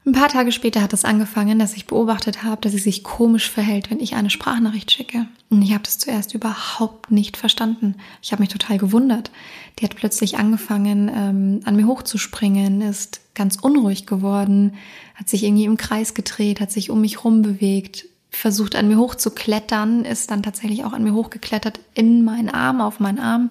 Ein 0.05 0.12
paar 0.12 0.29
Tage 0.29 0.51
später 0.51 0.83
hat 0.83 0.93
es 0.93 1.03
angefangen, 1.03 1.57
dass 1.57 1.75
ich 1.75 1.88
beobachtet 1.88 2.43
habe, 2.43 2.62
dass 2.62 2.74
sie 2.74 2.77
sich 2.77 3.03
komisch 3.03 3.50
verhält, 3.50 3.89
wenn 3.89 4.00
ich 4.00 4.13
eine 4.13 4.29
Sprachnachricht 4.29 4.91
schicke. 4.91 5.25
Und 5.50 5.63
ich 5.63 5.74
habe 5.74 5.81
das 5.83 5.97
zuerst 5.97 6.35
überhaupt 6.35 7.09
nicht 7.09 7.38
verstanden. 7.38 7.95
Ich 8.21 8.31
habe 8.31 8.43
mich 8.43 8.51
total 8.51 8.77
gewundert. 8.77 9.31
Die 9.79 9.83
hat 9.83 9.95
plötzlich 9.95 10.38
angefangen, 10.38 11.09
ähm, 11.09 11.62
an 11.65 11.75
mir 11.75 11.88
hochzuspringen, 11.88 12.81
ist 12.81 13.21
ganz 13.33 13.55
unruhig 13.55 14.05
geworden, 14.05 14.75
hat 15.15 15.27
sich 15.27 15.43
irgendwie 15.43 15.65
im 15.65 15.77
Kreis 15.77 16.13
gedreht, 16.13 16.62
hat 16.62 16.71
sich 16.71 16.91
um 16.91 17.01
mich 17.01 17.24
rum 17.24 17.41
bewegt, 17.41 18.05
versucht 18.29 18.75
an 18.75 18.88
mir 18.88 19.00
hochzuklettern, 19.00 20.05
ist 20.05 20.29
dann 20.29 20.43
tatsächlich 20.43 20.85
auch 20.85 20.93
an 20.93 21.03
mir 21.03 21.15
hochgeklettert 21.15 21.79
in 21.95 22.24
meinen 22.24 22.50
Arm, 22.50 22.79
auf 22.79 23.00
meinen 23.00 23.19
Arm. 23.19 23.50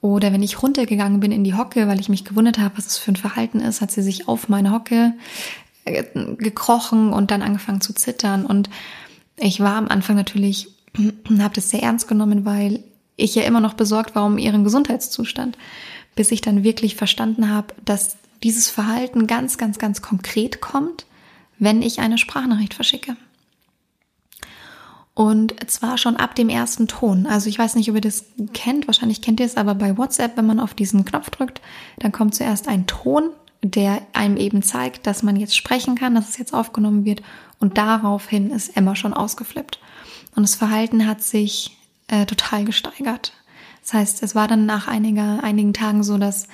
Oder 0.00 0.32
wenn 0.32 0.42
ich 0.42 0.62
runtergegangen 0.62 1.20
bin 1.20 1.32
in 1.32 1.44
die 1.44 1.54
Hocke, 1.54 1.86
weil 1.86 2.00
ich 2.00 2.08
mich 2.08 2.24
gewundert 2.24 2.58
habe, 2.58 2.78
was 2.78 2.86
es 2.86 2.98
für 2.98 3.12
ein 3.12 3.16
Verhalten 3.16 3.60
ist, 3.60 3.80
hat 3.80 3.90
sie 3.90 4.02
sich 4.02 4.28
auf 4.28 4.48
meine 4.48 4.72
Hocke 4.72 5.12
äh, 5.84 6.04
gekrochen 6.36 7.12
und 7.12 7.30
dann 7.30 7.42
angefangen 7.42 7.82
zu 7.82 7.92
zittern. 7.92 8.46
Und 8.46 8.70
ich 9.36 9.60
war 9.60 9.76
am 9.76 9.88
Anfang 9.88 10.16
natürlich, 10.16 10.68
habe 11.38 11.54
das 11.54 11.70
sehr 11.70 11.82
ernst 11.82 12.08
genommen, 12.08 12.44
weil 12.44 12.82
ich 13.16 13.34
ja 13.34 13.42
immer 13.42 13.60
noch 13.60 13.74
besorgt 13.74 14.14
war 14.14 14.24
um 14.24 14.38
ihren 14.38 14.64
Gesundheitszustand, 14.64 15.58
bis 16.16 16.30
ich 16.30 16.40
dann 16.40 16.64
wirklich 16.64 16.96
verstanden 16.96 17.50
habe, 17.50 17.74
dass 17.84 18.16
dieses 18.42 18.70
Verhalten 18.70 19.26
ganz, 19.26 19.58
ganz, 19.58 19.78
ganz 19.78 20.00
konkret 20.00 20.62
kommt, 20.62 21.04
wenn 21.58 21.82
ich 21.82 22.00
eine 22.00 22.16
Sprachnachricht 22.16 22.72
verschicke. 22.72 23.16
Und 25.20 25.70
zwar 25.70 25.98
schon 25.98 26.16
ab 26.16 26.34
dem 26.34 26.48
ersten 26.48 26.88
Ton. 26.88 27.26
Also 27.26 27.50
ich 27.50 27.58
weiß 27.58 27.74
nicht, 27.74 27.90
ob 27.90 27.94
ihr 27.94 28.00
das 28.00 28.24
kennt, 28.54 28.86
wahrscheinlich 28.86 29.20
kennt 29.20 29.38
ihr 29.38 29.44
es, 29.44 29.58
aber 29.58 29.74
bei 29.74 29.98
WhatsApp, 29.98 30.38
wenn 30.38 30.46
man 30.46 30.58
auf 30.58 30.72
diesen 30.72 31.04
Knopf 31.04 31.28
drückt, 31.28 31.60
dann 31.98 32.10
kommt 32.10 32.34
zuerst 32.34 32.68
ein 32.68 32.86
Ton, 32.86 33.28
der 33.62 34.00
einem 34.14 34.38
eben 34.38 34.62
zeigt, 34.62 35.06
dass 35.06 35.22
man 35.22 35.36
jetzt 35.36 35.54
sprechen 35.54 35.94
kann, 35.94 36.14
dass 36.14 36.30
es 36.30 36.38
jetzt 36.38 36.54
aufgenommen 36.54 37.04
wird. 37.04 37.20
Und 37.58 37.76
daraufhin 37.76 38.50
ist 38.50 38.74
Emma 38.78 38.96
schon 38.96 39.12
ausgeflippt. 39.12 39.78
Und 40.36 40.42
das 40.42 40.54
Verhalten 40.54 41.06
hat 41.06 41.22
sich 41.22 41.76
äh, 42.08 42.24
total 42.24 42.64
gesteigert. 42.64 43.34
Das 43.82 43.92
heißt, 43.92 44.22
es 44.22 44.34
war 44.34 44.48
dann 44.48 44.64
nach 44.64 44.88
einiger, 44.88 45.44
einigen 45.44 45.74
Tagen 45.74 46.02
so, 46.02 46.16
dass 46.16 46.48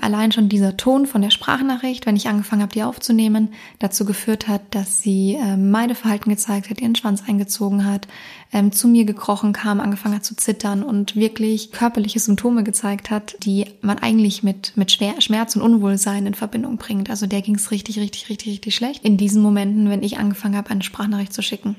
allein 0.00 0.32
schon 0.32 0.48
dieser 0.48 0.76
Ton 0.76 1.06
von 1.06 1.22
der 1.22 1.30
Sprachnachricht, 1.30 2.06
wenn 2.06 2.16
ich 2.16 2.28
angefangen 2.28 2.62
habe, 2.62 2.72
die 2.72 2.82
aufzunehmen, 2.82 3.52
dazu 3.78 4.04
geführt 4.04 4.48
hat, 4.48 4.62
dass 4.70 5.02
sie 5.02 5.34
äh, 5.34 5.56
Meideverhalten 5.56 6.30
gezeigt 6.30 6.70
hat, 6.70 6.80
ihren 6.80 6.94
Schwanz 6.94 7.22
eingezogen 7.26 7.84
hat, 7.84 8.06
ähm, 8.52 8.72
zu 8.72 8.88
mir 8.88 9.04
gekrochen 9.04 9.52
kam, 9.52 9.80
angefangen 9.80 10.16
hat 10.16 10.24
zu 10.24 10.36
zittern 10.36 10.82
und 10.82 11.16
wirklich 11.16 11.72
körperliche 11.72 12.20
Symptome 12.20 12.62
gezeigt 12.62 13.10
hat, 13.10 13.36
die 13.42 13.66
man 13.80 13.98
eigentlich 13.98 14.42
mit, 14.42 14.72
mit 14.76 14.92
Schmerz 14.92 15.56
und 15.56 15.62
Unwohlsein 15.62 16.26
in 16.26 16.34
Verbindung 16.34 16.76
bringt. 16.76 17.10
Also 17.10 17.26
der 17.26 17.42
ging 17.42 17.56
es 17.56 17.70
richtig, 17.70 17.98
richtig, 17.98 18.28
richtig, 18.28 18.52
richtig 18.52 18.74
schlecht 18.74 19.04
in 19.04 19.16
diesen 19.16 19.42
Momenten, 19.42 19.90
wenn 19.90 20.02
ich 20.02 20.18
angefangen 20.18 20.56
habe, 20.56 20.70
eine 20.70 20.82
Sprachnachricht 20.82 21.32
zu 21.32 21.42
schicken. 21.42 21.76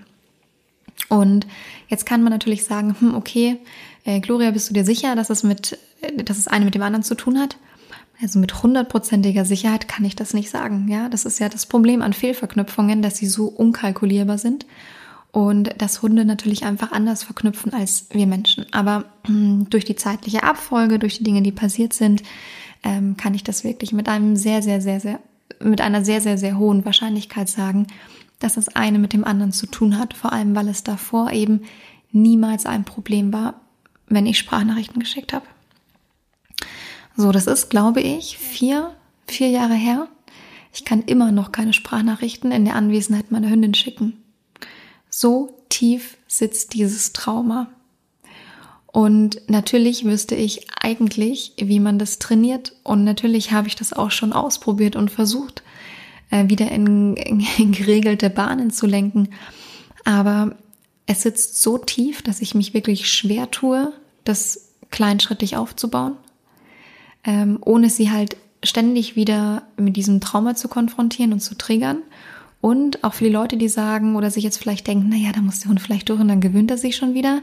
Und 1.10 1.48
jetzt 1.88 2.05
kann 2.05 2.24
man 2.24 2.31
natürlich 2.31 2.65
sagen, 2.65 2.95
hm, 3.00 3.15
okay, 3.15 3.57
äh, 4.05 4.19
Gloria, 4.19 4.51
bist 4.51 4.69
du 4.69 4.74
dir 4.74 4.86
sicher, 4.86 5.15
dass 5.15 5.29
es 5.29 5.43
mit, 5.43 5.77
äh, 6.01 6.24
dass 6.24 6.38
es 6.38 6.48
eine 6.48 6.65
mit 6.65 6.75
dem 6.75 6.81
anderen 6.81 7.03
zu 7.03 7.15
tun 7.15 7.39
hat? 7.39 7.57
Also 8.22 8.39
mit 8.39 8.63
hundertprozentiger 8.63 9.43
Sicherheit 9.43 9.88
kann 9.88 10.05
ich 10.05 10.15
das 10.15 10.34
nicht 10.34 10.50
sagen. 10.50 10.88
Ja, 10.88 11.10
das 11.10 11.25
ist 11.25 11.39
ja 11.39 11.50
das 11.50 11.65
Problem 11.65 12.01
an 12.01 12.13
Fehlverknüpfungen, 12.13 13.01
dass 13.01 13.17
sie 13.17 13.27
so 13.27 13.48
unkalkulierbar 13.48 14.38
sind 14.38 14.65
und 15.32 15.82
dass 15.82 16.01
Hunde 16.01 16.25
natürlich 16.25 16.63
einfach 16.63 16.91
anders 16.91 17.24
verknüpfen 17.24 17.74
als 17.74 18.05
wir 18.12 18.27
Menschen. 18.27 18.65
Aber 18.72 19.05
äh, 19.27 19.63
durch 19.70 19.84
die 19.84 19.96
zeitliche 19.96 20.43
Abfolge, 20.43 21.00
durch 21.00 21.17
die 21.17 21.24
Dinge, 21.24 21.41
die 21.41 21.51
passiert 21.51 21.93
sind, 21.93 22.22
ähm, 22.84 23.17
kann 23.17 23.34
ich 23.34 23.43
das 23.43 23.63
wirklich 23.63 23.93
mit 23.93 24.08
einem 24.08 24.36
sehr, 24.36 24.62
sehr, 24.62 24.79
sehr, 24.79 25.00
sehr, 25.00 25.20
mit 25.60 25.82
einer 25.82 26.05
sehr, 26.05 26.22
sehr, 26.22 26.38
sehr 26.38 26.58
hohen 26.58 26.86
Wahrscheinlichkeit 26.86 27.50
sagen, 27.50 27.88
dass 28.39 28.55
das 28.55 28.70
eine 28.70 29.00
mit 29.00 29.13
dem 29.13 29.24
anderen 29.24 29.51
zu 29.51 29.65
tun 29.65 29.98
hat. 29.98 30.13
Vor 30.13 30.34
allem, 30.34 30.55
weil 30.55 30.67
es 30.67 30.84
davor 30.84 31.32
eben 31.32 31.62
niemals 32.12 32.67
ein 32.67 32.84
Problem 32.84 33.34
war, 33.34 33.55
wenn 34.08 34.27
ich 34.27 34.38
Sprachnachrichten 34.38 35.00
geschickt 35.00 35.34
habe. 35.34 35.46
So, 37.15 37.32
das 37.32 37.48
ist, 37.48 37.70
glaube 37.70 38.01
ich, 38.01 38.38
vier, 38.38 38.96
vier 39.27 39.50
Jahre 39.50 39.75
her. 39.75 40.08
Ich 40.74 40.86
kann 40.86 41.03
immer 41.03 41.32
noch 41.32 41.51
keine 41.51 41.74
Sprachnachrichten 41.74 42.51
in 42.51 42.65
der 42.65 42.75
Anwesenheit 42.75 43.32
meiner 43.32 43.50
Hündin 43.50 43.75
schicken. 43.75 44.24
So 45.10 45.55
tief 45.70 46.17
sitzt 46.27 46.74
dieses 46.74 47.13
Trauma. 47.13 47.67
Und 48.88 49.41
natürlich 49.48 50.05
wüsste 50.05 50.36
ich 50.36 50.67
eigentlich, 50.79 51.53
wie 51.58 51.79
man 51.79 52.00
das 52.00 52.20
trainiert. 52.20 52.74
Und 52.84 53.03
natürlich 53.03 53.51
habe 53.51 53.67
ich 53.67 53.75
das 53.75 53.93
auch 53.93 54.12
schon 54.12 54.34
ausprobiert 54.34 54.96
und 54.96 55.12
versucht, 55.12 55.63
äh, 56.32 56.50
wieder 56.50 56.72
in, 56.72 57.15
in 57.15 57.39
geregelte 57.72 58.29
Bahnen 58.29 58.72
zu 58.72 58.88
lenken. 58.88 59.29
Aber 60.03 60.55
es 61.05 61.22
sitzt 61.22 61.62
so 61.62 61.77
tief, 61.77 62.22
dass 62.22 62.41
ich 62.41 62.55
mich 62.55 62.74
wirklich 62.74 63.12
schwer 63.12 63.51
tue, 63.51 63.93
das 64.24 64.74
kleinschrittig 64.89 65.58
aufzubauen, 65.58 66.15
ähm, 67.24 67.58
ohne 67.62 67.89
sie 67.89 68.12
halt 68.12 68.38
ständig 68.63 69.15
wieder 69.15 69.63
mit 69.77 69.96
diesem 69.98 70.22
Trauma 70.22 70.56
zu 70.56 70.68
konfrontieren 70.68 71.34
und 71.34 71.42
zu 71.42 71.56
triggern. 71.56 72.00
Und 72.62 73.03
auch 73.03 73.13
für 73.13 73.25
die 73.25 73.30
Leute, 73.30 73.58
die 73.58 73.68
sagen 73.68 74.15
oder 74.15 74.32
sich 74.32 74.44
jetzt 74.44 74.58
vielleicht 74.58 74.88
denken, 74.88 75.10
naja, 75.10 75.32
da 75.34 75.42
muss 75.42 75.60
der 75.60 75.70
Hund 75.70 75.82
vielleicht 75.82 76.08
durch 76.10 76.22
und 76.22 76.30
dann 76.30 76.39
gewöhnt 76.39 76.72
er 76.72 76.77
sich 76.77 76.96
schon 76.96 77.13
wieder. 77.13 77.42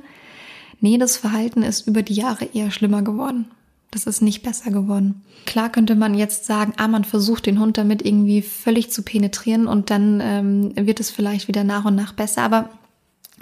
Nee, 0.80 0.96
das 0.96 1.18
Verhalten 1.18 1.62
ist 1.62 1.86
über 1.86 2.02
die 2.02 2.14
Jahre 2.14 2.46
eher 2.46 2.70
schlimmer 2.70 3.02
geworden. 3.02 3.46
Das 3.90 4.06
ist 4.06 4.22
nicht 4.22 4.42
besser 4.42 4.70
geworden. 4.70 5.22
Klar 5.46 5.68
könnte 5.68 5.94
man 5.94 6.14
jetzt 6.14 6.46
sagen, 6.46 6.72
ah, 6.76 6.88
man 6.88 7.04
versucht 7.04 7.44
den 7.44 7.60
Hund 7.60 7.76
damit 7.76 8.04
irgendwie 8.04 8.40
völlig 8.40 8.90
zu 8.90 9.02
penetrieren 9.02 9.66
und 9.66 9.90
dann 9.90 10.20
ähm, 10.22 10.72
wird 10.74 11.00
es 11.00 11.10
vielleicht 11.10 11.48
wieder 11.48 11.64
nach 11.64 11.84
und 11.84 11.96
nach 11.96 12.12
besser. 12.12 12.42
Aber 12.42 12.70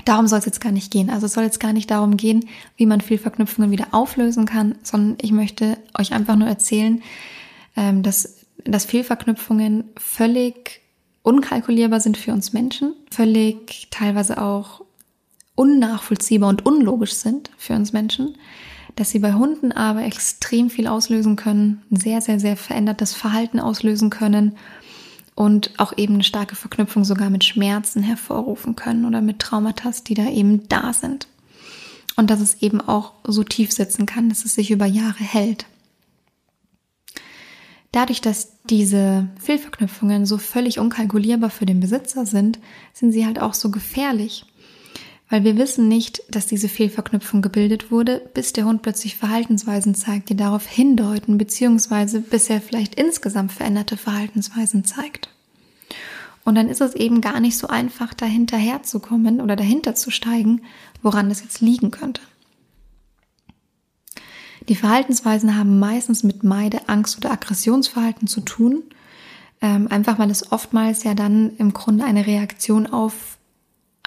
Darum 0.04 0.26
soll 0.26 0.38
es 0.38 0.44
jetzt 0.46 0.60
gar 0.60 0.72
nicht 0.72 0.90
gehen. 0.90 1.10
Also 1.10 1.26
es 1.26 1.34
soll 1.34 1.44
jetzt 1.44 1.60
gar 1.60 1.72
nicht 1.72 1.90
darum 1.90 2.16
gehen, 2.16 2.48
wie 2.76 2.86
man 2.86 3.00
Fehlverknüpfungen 3.00 3.70
wieder 3.70 3.88
auflösen 3.92 4.46
kann, 4.46 4.76
sondern 4.82 5.18
ich 5.20 5.32
möchte 5.32 5.76
euch 5.98 6.12
einfach 6.12 6.36
nur 6.36 6.48
erzählen, 6.48 7.02
ähm, 7.76 8.02
dass, 8.02 8.36
dass 8.64 8.84
Fehlverknüpfungen 8.84 9.84
völlig 9.96 10.80
unkalkulierbar 11.22 12.00
sind 12.00 12.16
für 12.16 12.32
uns 12.32 12.52
Menschen, 12.52 12.94
völlig 13.10 13.88
teilweise 13.90 14.40
auch 14.40 14.82
unnachvollziehbar 15.54 16.48
und 16.48 16.64
unlogisch 16.64 17.14
sind 17.14 17.50
für 17.58 17.74
uns 17.74 17.92
Menschen, 17.92 18.38
dass 18.96 19.10
sie 19.10 19.18
bei 19.18 19.34
Hunden 19.34 19.72
aber 19.72 20.02
extrem 20.04 20.70
viel 20.70 20.86
auslösen 20.86 21.36
können, 21.36 21.82
sehr, 21.90 22.20
sehr, 22.20 22.40
sehr 22.40 22.56
verändertes 22.56 23.12
Verhalten 23.14 23.60
auslösen 23.60 24.10
können 24.10 24.56
und 25.38 25.71
auch 25.76 25.97
eben 25.97 26.14
eine 26.14 26.25
starke 26.25 26.57
Verknüpfung 26.57 27.04
sogar 27.04 27.30
mit 27.30 27.45
Schmerzen 27.45 28.02
hervorrufen 28.02 28.75
können 28.75 29.04
oder 29.04 29.21
mit 29.21 29.38
Traumata, 29.38 29.92
die 30.04 30.14
da 30.14 30.28
eben 30.28 30.66
da 30.68 30.92
sind. 30.92 31.28
Und 32.16 32.28
dass 32.28 32.40
es 32.40 32.61
eben 32.61 32.80
auch 32.80 33.12
so 33.23 33.45
tief 33.45 33.71
sitzen 33.71 34.04
kann, 34.04 34.28
dass 34.28 34.45
es 34.45 34.54
sich 34.57 34.73
über 34.73 34.87
Jahre 34.87 35.23
hält. 35.23 35.66
Dadurch, 37.92 38.21
dass 38.21 38.49
diese 38.68 39.28
Fehlverknüpfungen 39.38 40.26
so 40.26 40.38
völlig 40.38 40.80
unkalkulierbar 40.80 41.50
für 41.50 41.66
den 41.66 41.78
Besitzer 41.78 42.26
sind, 42.26 42.59
sind 42.92 43.12
sie 43.12 43.25
halt 43.25 43.40
auch 43.40 43.54
so 43.54 43.71
gefährlich. 43.71 44.45
Weil 45.30 45.44
wir 45.44 45.58
wissen 45.58 45.88
nicht, 45.88 46.23
dass 46.30 46.47
diese 46.47 46.68
Fehlverknüpfung 46.68 47.42
gebildet 47.42 47.90
wurde, 47.90 48.23
bis 48.32 48.54
der 48.54 48.64
Hund 48.64 48.80
plötzlich 48.82 49.16
Verhaltensweisen 49.16 49.94
zeigt, 49.94 50.30
die 50.30 50.37
darauf 50.37 50.66
hindeuten, 50.66 51.37
beziehungsweise 51.37 52.20
bis 52.20 52.49
er 52.49 52.62
vielleicht 52.62 52.94
insgesamt 52.94 53.52
veränderte 53.52 53.99
Verhaltensweisen 53.99 54.85
zeigt. 54.85 55.28
Und 56.44 56.54
dann 56.54 56.70
ist 56.70 56.80
es 56.80 56.94
eben 56.94 57.20
gar 57.20 57.40
nicht 57.40 57.58
so 57.58 57.66
einfach, 57.66 58.14
dahinterher 58.14 58.82
zu 58.82 59.00
kommen 59.00 59.42
oder 59.42 59.54
dahinter 59.54 59.94
zu 59.94 60.11
steigen, 60.11 60.62
woran 61.02 61.28
das 61.28 61.42
jetzt 61.42 61.61
liegen 61.61 61.90
könnte. 61.90 62.23
Die 64.68 64.75
Verhaltensweisen 64.75 65.56
haben 65.56 65.78
meistens 65.78 66.23
mit 66.23 66.44
Meide, 66.44 66.88
Angst 66.88 67.18
oder 67.18 67.32
Aggressionsverhalten 67.32 68.28
zu 68.28 68.40
tun, 68.40 68.82
ähm, 69.61 69.88
einfach 69.88 70.18
weil 70.18 70.30
es 70.30 70.52
oftmals 70.52 71.04
ja 71.04 71.14
dann 71.14 71.56
im 71.56 71.73
Grunde 71.73 72.04
eine 72.04 72.26
Reaktion 72.26 72.87
auf 72.87 73.38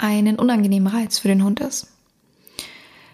einen 0.01 0.37
unangenehmen 0.37 0.87
Reiz 0.87 1.19
für 1.19 1.27
den 1.27 1.43
Hund 1.43 1.59
ist. 1.59 1.87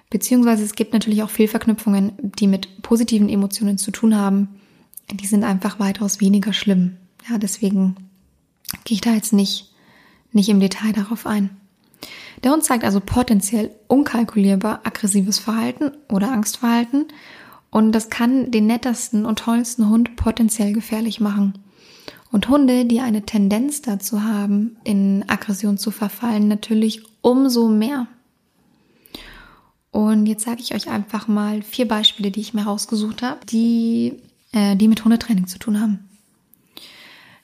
Beziehungsweise 0.09 0.63
es 0.63 0.73
gibt 0.73 0.93
natürlich 0.93 1.21
auch 1.21 1.29
Fehlverknüpfungen, 1.29 2.13
die 2.17 2.47
mit 2.47 2.81
positiven 2.81 3.29
Emotionen 3.29 3.77
zu 3.77 3.91
tun 3.91 4.15
haben. 4.15 4.47
Die 5.11 5.27
sind 5.27 5.43
einfach 5.43 5.79
weitaus 5.79 6.21
weniger 6.21 6.53
schlimm. 6.53 6.97
Ja, 7.29 7.37
deswegen 7.37 7.95
gehe 8.85 8.95
ich 8.95 9.01
da 9.01 9.11
jetzt 9.11 9.33
nicht, 9.33 9.73
nicht 10.31 10.49
im 10.49 10.59
Detail 10.59 10.93
darauf 10.93 11.27
ein. 11.27 11.49
Der 12.43 12.51
Hund 12.51 12.63
zeigt 12.63 12.83
also 12.83 12.99
potenziell 12.99 13.71
unkalkulierbar 13.87 14.81
aggressives 14.83 15.39
Verhalten 15.39 15.91
oder 16.09 16.31
Angstverhalten 16.31 17.07
und 17.69 17.91
das 17.91 18.09
kann 18.09 18.51
den 18.51 18.67
nettesten 18.67 19.25
und 19.25 19.39
tollsten 19.39 19.89
Hund 19.89 20.15
potenziell 20.15 20.71
gefährlich 20.71 21.19
machen. 21.19 21.53
Und 22.31 22.49
Hunde, 22.49 22.85
die 22.85 22.99
eine 22.99 23.23
Tendenz 23.23 23.81
dazu 23.81 24.23
haben, 24.23 24.77
in 24.83 25.23
Aggression 25.27 25.77
zu 25.77 25.91
verfallen, 25.91 26.47
natürlich 26.47 27.03
umso 27.21 27.69
mehr. 27.69 28.07
Und 29.91 30.25
jetzt 30.27 30.43
sage 30.43 30.61
ich 30.61 30.75
euch 30.75 30.89
einfach 30.89 31.27
mal 31.27 31.61
vier 31.63 31.87
Beispiele, 31.87 32.29
die 32.29 32.41
ich 32.41 32.53
mir 32.53 32.63
rausgesucht 32.63 33.23
habe, 33.23 33.45
die, 33.45 34.21
äh, 34.51 34.75
die 34.75 34.87
mit 34.87 35.03
Hundetraining 35.03 35.47
zu 35.47 35.57
tun 35.57 35.79
haben. 35.79 36.07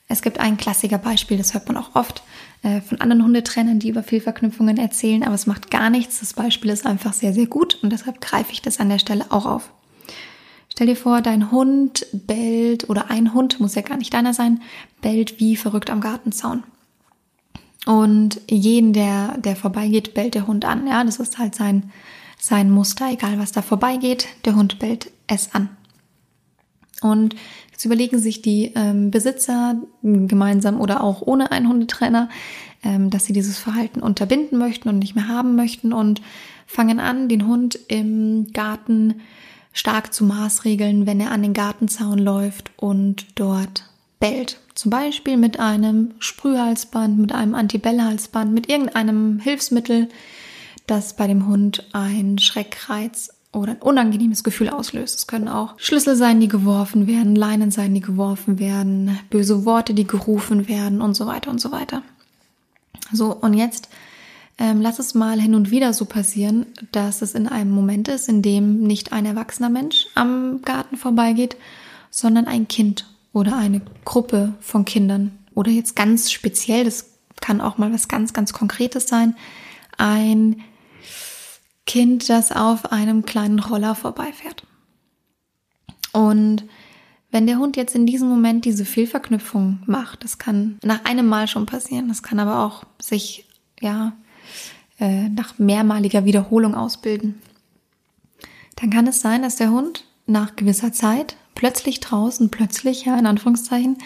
Es 0.06 0.22
gibt 0.22 0.38
ein 0.38 0.56
Klassikerbeispiel, 0.56 1.38
das 1.38 1.54
hört 1.54 1.66
man 1.66 1.76
auch 1.76 1.94
oft 1.94 2.22
äh, 2.62 2.80
von 2.80 3.00
anderen 3.00 3.24
Hundetrainern, 3.24 3.78
die 3.78 3.88
über 3.88 4.02
Fehlverknüpfungen 4.02 4.78
erzählen, 4.78 5.22
aber 5.22 5.34
es 5.34 5.46
macht 5.46 5.70
gar 5.70 5.90
nichts. 5.90 6.20
Das 6.20 6.32
Beispiel 6.34 6.70
ist 6.70 6.86
einfach 6.86 7.12
sehr, 7.12 7.32
sehr 7.32 7.46
gut 7.46 7.78
und 7.82 7.90
deshalb 7.90 8.20
greife 8.20 8.52
ich 8.52 8.62
das 8.62 8.80
an 8.80 8.88
der 8.88 8.98
Stelle 8.98 9.26
auch 9.30 9.44
auf. 9.44 9.73
Stell 10.74 10.88
dir 10.88 10.96
vor, 10.96 11.20
dein 11.20 11.52
Hund 11.52 12.04
bellt 12.12 12.90
oder 12.90 13.08
ein 13.08 13.32
Hund, 13.32 13.60
muss 13.60 13.76
ja 13.76 13.82
gar 13.82 13.96
nicht 13.96 14.12
deiner 14.12 14.34
sein, 14.34 14.60
bellt 15.02 15.38
wie 15.38 15.54
verrückt 15.54 15.88
am 15.88 16.00
Gartenzaun. 16.00 16.64
Und 17.86 18.40
jeden, 18.50 18.92
der, 18.92 19.38
der 19.38 19.54
vorbeigeht, 19.54 20.14
bellt 20.14 20.34
der 20.34 20.48
Hund 20.48 20.64
an. 20.64 20.88
Ja, 20.88 21.04
das 21.04 21.20
ist 21.20 21.38
halt 21.38 21.54
sein, 21.54 21.92
sein 22.40 22.72
Muster, 22.72 23.08
egal 23.08 23.38
was 23.38 23.52
da 23.52 23.62
vorbeigeht, 23.62 24.26
der 24.46 24.56
Hund 24.56 24.80
bellt 24.80 25.12
es 25.28 25.54
an. 25.54 25.68
Und 27.02 27.36
jetzt 27.70 27.84
überlegen 27.84 28.18
sich 28.18 28.42
die 28.42 28.72
ähm, 28.74 29.12
Besitzer 29.12 29.76
gemeinsam 30.02 30.80
oder 30.80 31.04
auch 31.04 31.22
ohne 31.22 31.52
einen 31.52 31.68
Hundetrainer, 31.68 32.28
ähm, 32.82 33.10
dass 33.10 33.26
sie 33.26 33.32
dieses 33.32 33.58
Verhalten 33.58 34.00
unterbinden 34.00 34.58
möchten 34.58 34.88
und 34.88 34.98
nicht 34.98 35.14
mehr 35.14 35.28
haben 35.28 35.54
möchten 35.54 35.92
und 35.92 36.20
fangen 36.66 36.98
an, 36.98 37.28
den 37.28 37.46
Hund 37.46 37.78
im 37.86 38.52
Garten 38.52 39.20
stark 39.74 40.14
zu 40.14 40.24
maßregeln, 40.24 41.06
wenn 41.06 41.20
er 41.20 41.32
an 41.32 41.42
den 41.42 41.52
Gartenzaun 41.52 42.18
läuft 42.18 42.70
und 42.76 43.26
dort 43.34 43.84
bellt. 44.20 44.60
Zum 44.74 44.90
Beispiel 44.90 45.36
mit 45.36 45.60
einem 45.60 46.14
Sprühhalsband, 46.20 47.18
mit 47.18 47.32
einem 47.32 47.54
Antibellhalsband, 47.54 48.54
mit 48.54 48.68
irgendeinem 48.68 49.40
Hilfsmittel, 49.40 50.08
das 50.86 51.16
bei 51.16 51.26
dem 51.26 51.46
Hund 51.46 51.86
ein 51.92 52.38
Schreckreiz 52.38 53.30
oder 53.52 53.72
ein 53.72 53.82
unangenehmes 53.82 54.44
Gefühl 54.44 54.68
auslöst. 54.68 55.18
Es 55.18 55.26
können 55.26 55.48
auch 55.48 55.74
Schlüssel 55.78 56.16
sein, 56.16 56.40
die 56.40 56.48
geworfen 56.48 57.06
werden, 57.06 57.36
Leinen 57.36 57.70
sein, 57.70 57.94
die 57.94 58.00
geworfen 58.00 58.58
werden, 58.58 59.18
böse 59.30 59.64
Worte, 59.64 59.94
die 59.94 60.06
gerufen 60.06 60.68
werden 60.68 61.00
und 61.00 61.14
so 61.14 61.26
weiter 61.26 61.50
und 61.50 61.60
so 61.60 61.70
weiter. 61.72 62.02
So, 63.12 63.32
und 63.34 63.54
jetzt 63.54 63.88
ähm, 64.58 64.80
lass 64.80 64.98
es 64.98 65.14
mal 65.14 65.40
hin 65.40 65.54
und 65.54 65.70
wieder 65.70 65.92
so 65.92 66.04
passieren, 66.04 66.66
dass 66.92 67.22
es 67.22 67.34
in 67.34 67.48
einem 67.48 67.70
Moment 67.70 68.08
ist, 68.08 68.28
in 68.28 68.42
dem 68.42 68.82
nicht 68.82 69.12
ein 69.12 69.26
erwachsener 69.26 69.70
Mensch 69.70 70.06
am 70.14 70.62
Garten 70.62 70.96
vorbeigeht, 70.96 71.56
sondern 72.10 72.46
ein 72.46 72.68
Kind 72.68 73.06
oder 73.32 73.56
eine 73.56 73.82
Gruppe 74.04 74.54
von 74.60 74.84
Kindern 74.84 75.38
oder 75.54 75.70
jetzt 75.70 75.96
ganz 75.96 76.30
speziell, 76.30 76.84
das 76.84 77.10
kann 77.40 77.60
auch 77.60 77.78
mal 77.78 77.92
was 77.92 78.08
ganz, 78.08 78.32
ganz 78.32 78.52
Konkretes 78.52 79.08
sein, 79.08 79.36
ein 79.98 80.62
Kind, 81.86 82.28
das 82.30 82.52
auf 82.52 82.92
einem 82.92 83.26
kleinen 83.26 83.58
Roller 83.58 83.94
vorbeifährt. 83.94 84.64
Und 86.12 86.64
wenn 87.30 87.46
der 87.48 87.58
Hund 87.58 87.76
jetzt 87.76 87.96
in 87.96 88.06
diesem 88.06 88.28
Moment 88.28 88.64
diese 88.64 88.84
Fehlverknüpfung 88.84 89.82
macht, 89.86 90.22
das 90.22 90.38
kann 90.38 90.78
nach 90.84 91.04
einem 91.04 91.26
Mal 91.26 91.48
schon 91.48 91.66
passieren, 91.66 92.08
das 92.08 92.22
kann 92.22 92.38
aber 92.38 92.64
auch 92.64 92.84
sich 93.00 93.46
ja 93.80 94.12
äh, 94.98 95.28
nach 95.28 95.58
mehrmaliger 95.58 96.24
Wiederholung 96.24 96.74
ausbilden, 96.74 97.40
dann 98.76 98.90
kann 98.90 99.06
es 99.06 99.20
sein, 99.20 99.42
dass 99.42 99.56
der 99.56 99.70
Hund 99.70 100.04
nach 100.26 100.56
gewisser 100.56 100.92
Zeit 100.92 101.36
plötzlich 101.54 102.00
draußen, 102.00 102.50
plötzlich, 102.50 103.04
ja, 103.04 103.18
in 103.18 103.26
Anführungszeichen, 103.26 103.98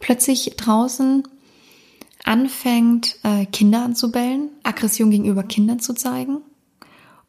plötzlich 0.00 0.54
draußen 0.56 1.22
anfängt, 2.24 3.16
äh, 3.22 3.46
Kinder 3.46 3.84
anzubellen, 3.84 4.50
Aggression 4.62 5.10
gegenüber 5.10 5.42
Kindern 5.42 5.80
zu 5.80 5.92
zeigen 5.94 6.38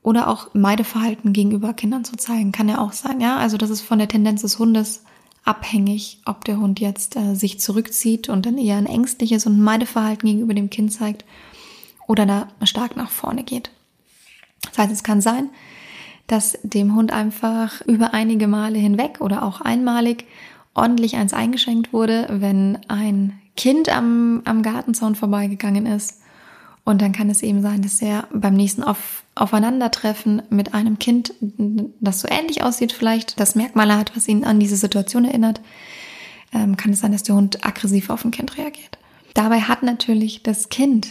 oder 0.01 0.27
auch 0.27 0.53
Meideverhalten 0.53 1.33
gegenüber 1.33 1.73
Kindern 1.73 2.03
zu 2.03 2.15
zeigen, 2.15 2.51
kann 2.51 2.69
ja 2.69 2.79
auch 2.79 2.91
sein, 2.91 3.21
ja. 3.21 3.37
Also 3.37 3.57
das 3.57 3.69
ist 3.69 3.81
von 3.81 3.99
der 3.99 4.07
Tendenz 4.07 4.41
des 4.41 4.59
Hundes 4.59 5.03
abhängig, 5.45 6.21
ob 6.25 6.45
der 6.45 6.57
Hund 6.57 6.79
jetzt 6.79 7.15
äh, 7.15 7.35
sich 7.35 7.59
zurückzieht 7.59 8.29
und 8.29 8.45
dann 8.45 8.57
eher 8.57 8.77
ein 8.77 8.85
ängstliches 8.85 9.45
und 9.45 9.59
Meideverhalten 9.59 10.27
gegenüber 10.27 10.53
dem 10.53 10.69
Kind 10.69 10.93
zeigt 10.93 11.25
oder 12.13 12.27
da 12.27 12.47
stark 12.63 12.95
nach 12.95 13.09
vorne 13.09 13.43
geht. 13.43 13.71
Das 14.61 14.77
heißt, 14.77 14.91
es 14.91 15.03
kann 15.03 15.19
sein, 15.19 15.49
dass 16.27 16.59
dem 16.61 16.95
Hund 16.95 17.11
einfach 17.11 17.81
über 17.81 18.13
einige 18.13 18.47
Male 18.47 18.77
hinweg 18.77 19.19
oder 19.19 19.41
auch 19.41 19.61
einmalig 19.61 20.25
ordentlich 20.75 21.15
eins 21.15 21.33
eingeschenkt 21.33 21.91
wurde, 21.91 22.27
wenn 22.29 22.77
ein 22.87 23.39
Kind 23.57 23.89
am, 23.89 24.43
am 24.45 24.61
Gartenzaun 24.61 25.15
vorbeigegangen 25.15 25.87
ist. 25.87 26.21
Und 26.83 27.01
dann 27.01 27.13
kann 27.13 27.31
es 27.31 27.41
eben 27.41 27.63
sein, 27.63 27.81
dass 27.81 27.99
er 27.99 28.27
beim 28.31 28.53
nächsten 28.53 28.83
Auf, 28.83 29.23
Aufeinandertreffen 29.33 30.43
mit 30.51 30.75
einem 30.75 30.99
Kind, 30.99 31.33
das 31.99 32.21
so 32.21 32.27
ähnlich 32.29 32.61
aussieht, 32.61 32.91
vielleicht 32.91 33.39
das 33.39 33.55
Merkmale 33.55 33.97
hat, 33.97 34.15
was 34.15 34.27
ihn 34.27 34.43
an 34.43 34.59
diese 34.59 34.75
Situation 34.75 35.25
erinnert, 35.25 35.61
ähm, 36.53 36.77
kann 36.77 36.91
es 36.91 36.99
sein, 36.99 37.11
dass 37.11 37.23
der 37.23 37.35
Hund 37.35 37.65
aggressiv 37.65 38.11
auf 38.11 38.23
ein 38.23 38.31
Kind 38.31 38.55
reagiert. 38.57 38.99
Dabei 39.33 39.61
hat 39.61 39.81
natürlich 39.81 40.43
das 40.43 40.69
Kind 40.69 41.07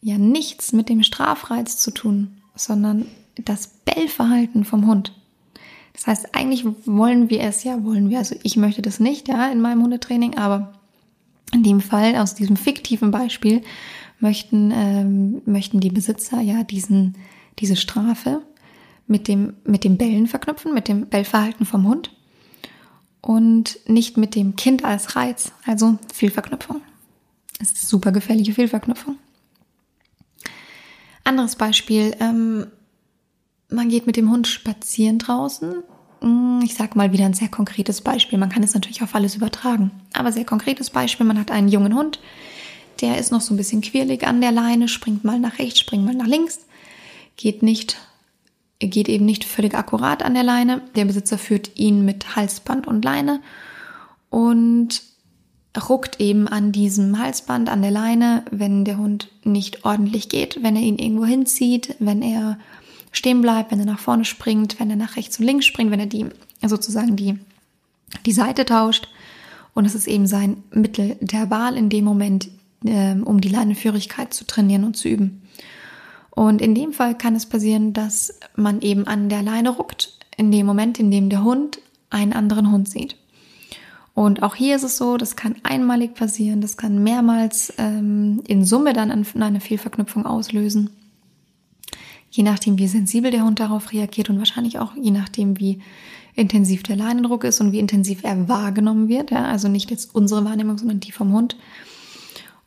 ja 0.00 0.18
nichts 0.18 0.72
mit 0.72 0.88
dem 0.88 1.02
Strafreiz 1.02 1.78
zu 1.78 1.90
tun, 1.90 2.38
sondern 2.54 3.06
das 3.36 3.68
Bellverhalten 3.84 4.64
vom 4.64 4.86
Hund. 4.86 5.12
Das 5.92 6.06
heißt, 6.06 6.34
eigentlich 6.34 6.64
wollen 6.86 7.28
wir 7.30 7.40
es 7.42 7.64
ja, 7.64 7.82
wollen 7.82 8.08
wir, 8.08 8.18
also 8.18 8.36
ich 8.42 8.56
möchte 8.56 8.82
das 8.82 9.00
nicht, 9.00 9.28
ja, 9.28 9.50
in 9.50 9.60
meinem 9.60 9.82
Hundetraining, 9.82 10.36
aber 10.36 10.74
in 11.52 11.62
dem 11.62 11.80
Fall, 11.80 12.16
aus 12.16 12.34
diesem 12.34 12.56
fiktiven 12.56 13.10
Beispiel, 13.10 13.62
möchten, 14.20 14.70
ähm, 14.72 15.42
möchten 15.44 15.80
die 15.80 15.90
Besitzer 15.90 16.40
ja 16.40 16.62
diesen, 16.62 17.16
diese 17.58 17.76
Strafe 17.76 18.42
mit 19.06 19.26
dem, 19.26 19.54
mit 19.64 19.84
dem 19.84 19.96
Bellen 19.96 20.26
verknüpfen, 20.26 20.74
mit 20.74 20.88
dem 20.88 21.06
Bellverhalten 21.06 21.66
vom 21.66 21.86
Hund 21.88 22.12
und 23.20 23.78
nicht 23.86 24.16
mit 24.16 24.34
dem 24.34 24.56
Kind 24.56 24.84
als 24.84 25.16
Reiz, 25.16 25.52
also 25.66 25.98
Fehlverknüpfung. 26.12 26.80
Das 27.58 27.72
ist 27.72 27.88
super 27.88 28.12
gefährliche 28.12 28.52
Fehlverknüpfung. 28.52 29.16
Anderes 31.28 31.56
Beispiel, 31.56 32.16
ähm, 32.20 32.68
man 33.68 33.90
geht 33.90 34.06
mit 34.06 34.16
dem 34.16 34.30
Hund 34.30 34.46
spazieren 34.46 35.18
draußen. 35.18 35.82
Hm, 36.22 36.60
ich 36.64 36.74
sage 36.74 36.96
mal 36.96 37.12
wieder 37.12 37.26
ein 37.26 37.34
sehr 37.34 37.50
konkretes 37.50 38.00
Beispiel. 38.00 38.38
Man 38.38 38.48
kann 38.48 38.62
es 38.62 38.72
natürlich 38.72 39.02
auf 39.02 39.14
alles 39.14 39.36
übertragen. 39.36 39.90
Aber 40.14 40.32
sehr 40.32 40.46
konkretes 40.46 40.88
Beispiel. 40.88 41.26
Man 41.26 41.38
hat 41.38 41.50
einen 41.50 41.68
jungen 41.68 41.94
Hund, 41.94 42.18
der 43.02 43.18
ist 43.18 43.30
noch 43.30 43.42
so 43.42 43.52
ein 43.52 43.58
bisschen 43.58 43.82
quirlig 43.82 44.26
an 44.26 44.40
der 44.40 44.52
Leine, 44.52 44.88
springt 44.88 45.22
mal 45.22 45.38
nach 45.38 45.58
rechts, 45.58 45.80
springt 45.80 46.06
mal 46.06 46.14
nach 46.14 46.26
links, 46.26 46.60
geht 47.36 47.62
nicht, 47.62 47.98
geht 48.80 49.10
eben 49.10 49.26
nicht 49.26 49.44
völlig 49.44 49.74
akkurat 49.74 50.22
an 50.22 50.32
der 50.32 50.44
Leine. 50.44 50.80
Der 50.96 51.04
Besitzer 51.04 51.36
führt 51.36 51.76
ihn 51.76 52.06
mit 52.06 52.36
Halsband 52.36 52.86
und 52.86 53.04
Leine 53.04 53.42
und 54.30 55.02
ruckt 55.78 56.20
eben 56.20 56.48
an 56.48 56.72
diesem 56.72 57.18
Halsband, 57.18 57.68
an 57.68 57.82
der 57.82 57.90
Leine, 57.90 58.44
wenn 58.50 58.84
der 58.84 58.98
Hund 58.98 59.28
nicht 59.44 59.84
ordentlich 59.84 60.28
geht, 60.28 60.62
wenn 60.62 60.76
er 60.76 60.82
ihn 60.82 60.98
irgendwo 60.98 61.24
hinzieht, 61.24 61.96
wenn 61.98 62.22
er 62.22 62.58
stehen 63.12 63.40
bleibt, 63.40 63.70
wenn 63.70 63.80
er 63.80 63.86
nach 63.86 63.98
vorne 63.98 64.24
springt, 64.24 64.80
wenn 64.80 64.90
er 64.90 64.96
nach 64.96 65.16
rechts 65.16 65.38
und 65.38 65.46
links 65.46 65.66
springt, 65.66 65.90
wenn 65.90 66.00
er 66.00 66.06
die 66.06 66.26
sozusagen 66.64 67.16
die, 67.16 67.38
die 68.26 68.32
Seite 68.32 68.64
tauscht. 68.64 69.08
Und 69.74 69.84
es 69.84 69.94
ist 69.94 70.08
eben 70.08 70.26
sein 70.26 70.62
Mittel 70.72 71.16
der 71.20 71.50
Wahl 71.50 71.76
in 71.76 71.88
dem 71.88 72.04
Moment, 72.04 72.48
äh, 72.84 73.14
um 73.14 73.40
die 73.40 73.48
Leinenführigkeit 73.48 74.34
zu 74.34 74.44
trainieren 74.44 74.84
und 74.84 74.96
zu 74.96 75.08
üben. 75.08 75.42
Und 76.30 76.62
in 76.62 76.74
dem 76.74 76.92
Fall 76.92 77.16
kann 77.16 77.34
es 77.34 77.46
passieren, 77.46 77.92
dass 77.92 78.38
man 78.54 78.80
eben 78.80 79.06
an 79.06 79.28
der 79.28 79.42
Leine 79.42 79.70
ruckt, 79.70 80.18
in 80.36 80.52
dem 80.52 80.66
Moment, 80.66 80.98
in 80.98 81.10
dem 81.10 81.30
der 81.30 81.42
Hund 81.42 81.80
einen 82.10 82.32
anderen 82.32 82.70
Hund 82.70 82.88
sieht. 82.88 83.16
Und 84.18 84.42
auch 84.42 84.56
hier 84.56 84.74
ist 84.74 84.82
es 84.82 84.96
so, 84.96 85.16
das 85.16 85.36
kann 85.36 85.54
einmalig 85.62 86.14
passieren, 86.14 86.60
das 86.60 86.76
kann 86.76 87.02
mehrmals 87.02 87.72
ähm, 87.78 88.42
in 88.46 88.64
Summe 88.64 88.92
dann 88.92 89.12
eine 89.12 89.60
Fehlverknüpfung 89.60 90.26
auslösen 90.26 90.90
je 92.30 92.42
nachdem, 92.42 92.78
wie 92.78 92.88
sensibel 92.88 93.30
der 93.30 93.44
Hund 93.44 93.60
darauf 93.60 93.92
reagiert 93.92 94.30
und 94.30 94.38
wahrscheinlich 94.38 94.78
auch 94.78 94.94
je 94.94 95.10
nachdem, 95.10 95.58
wie 95.58 95.80
intensiv 96.34 96.82
der 96.82 96.96
Leinendruck 96.96 97.44
ist 97.44 97.60
und 97.60 97.72
wie 97.72 97.78
intensiv 97.78 98.22
er 98.22 98.48
wahrgenommen 98.48 99.08
wird. 99.08 99.30
Ja? 99.30 99.46
Also 99.46 99.68
nicht 99.68 99.90
jetzt 99.90 100.14
unsere 100.14 100.44
Wahrnehmung, 100.44 100.78
sondern 100.78 101.00
die 101.00 101.12
vom 101.12 101.32
Hund. 101.32 101.56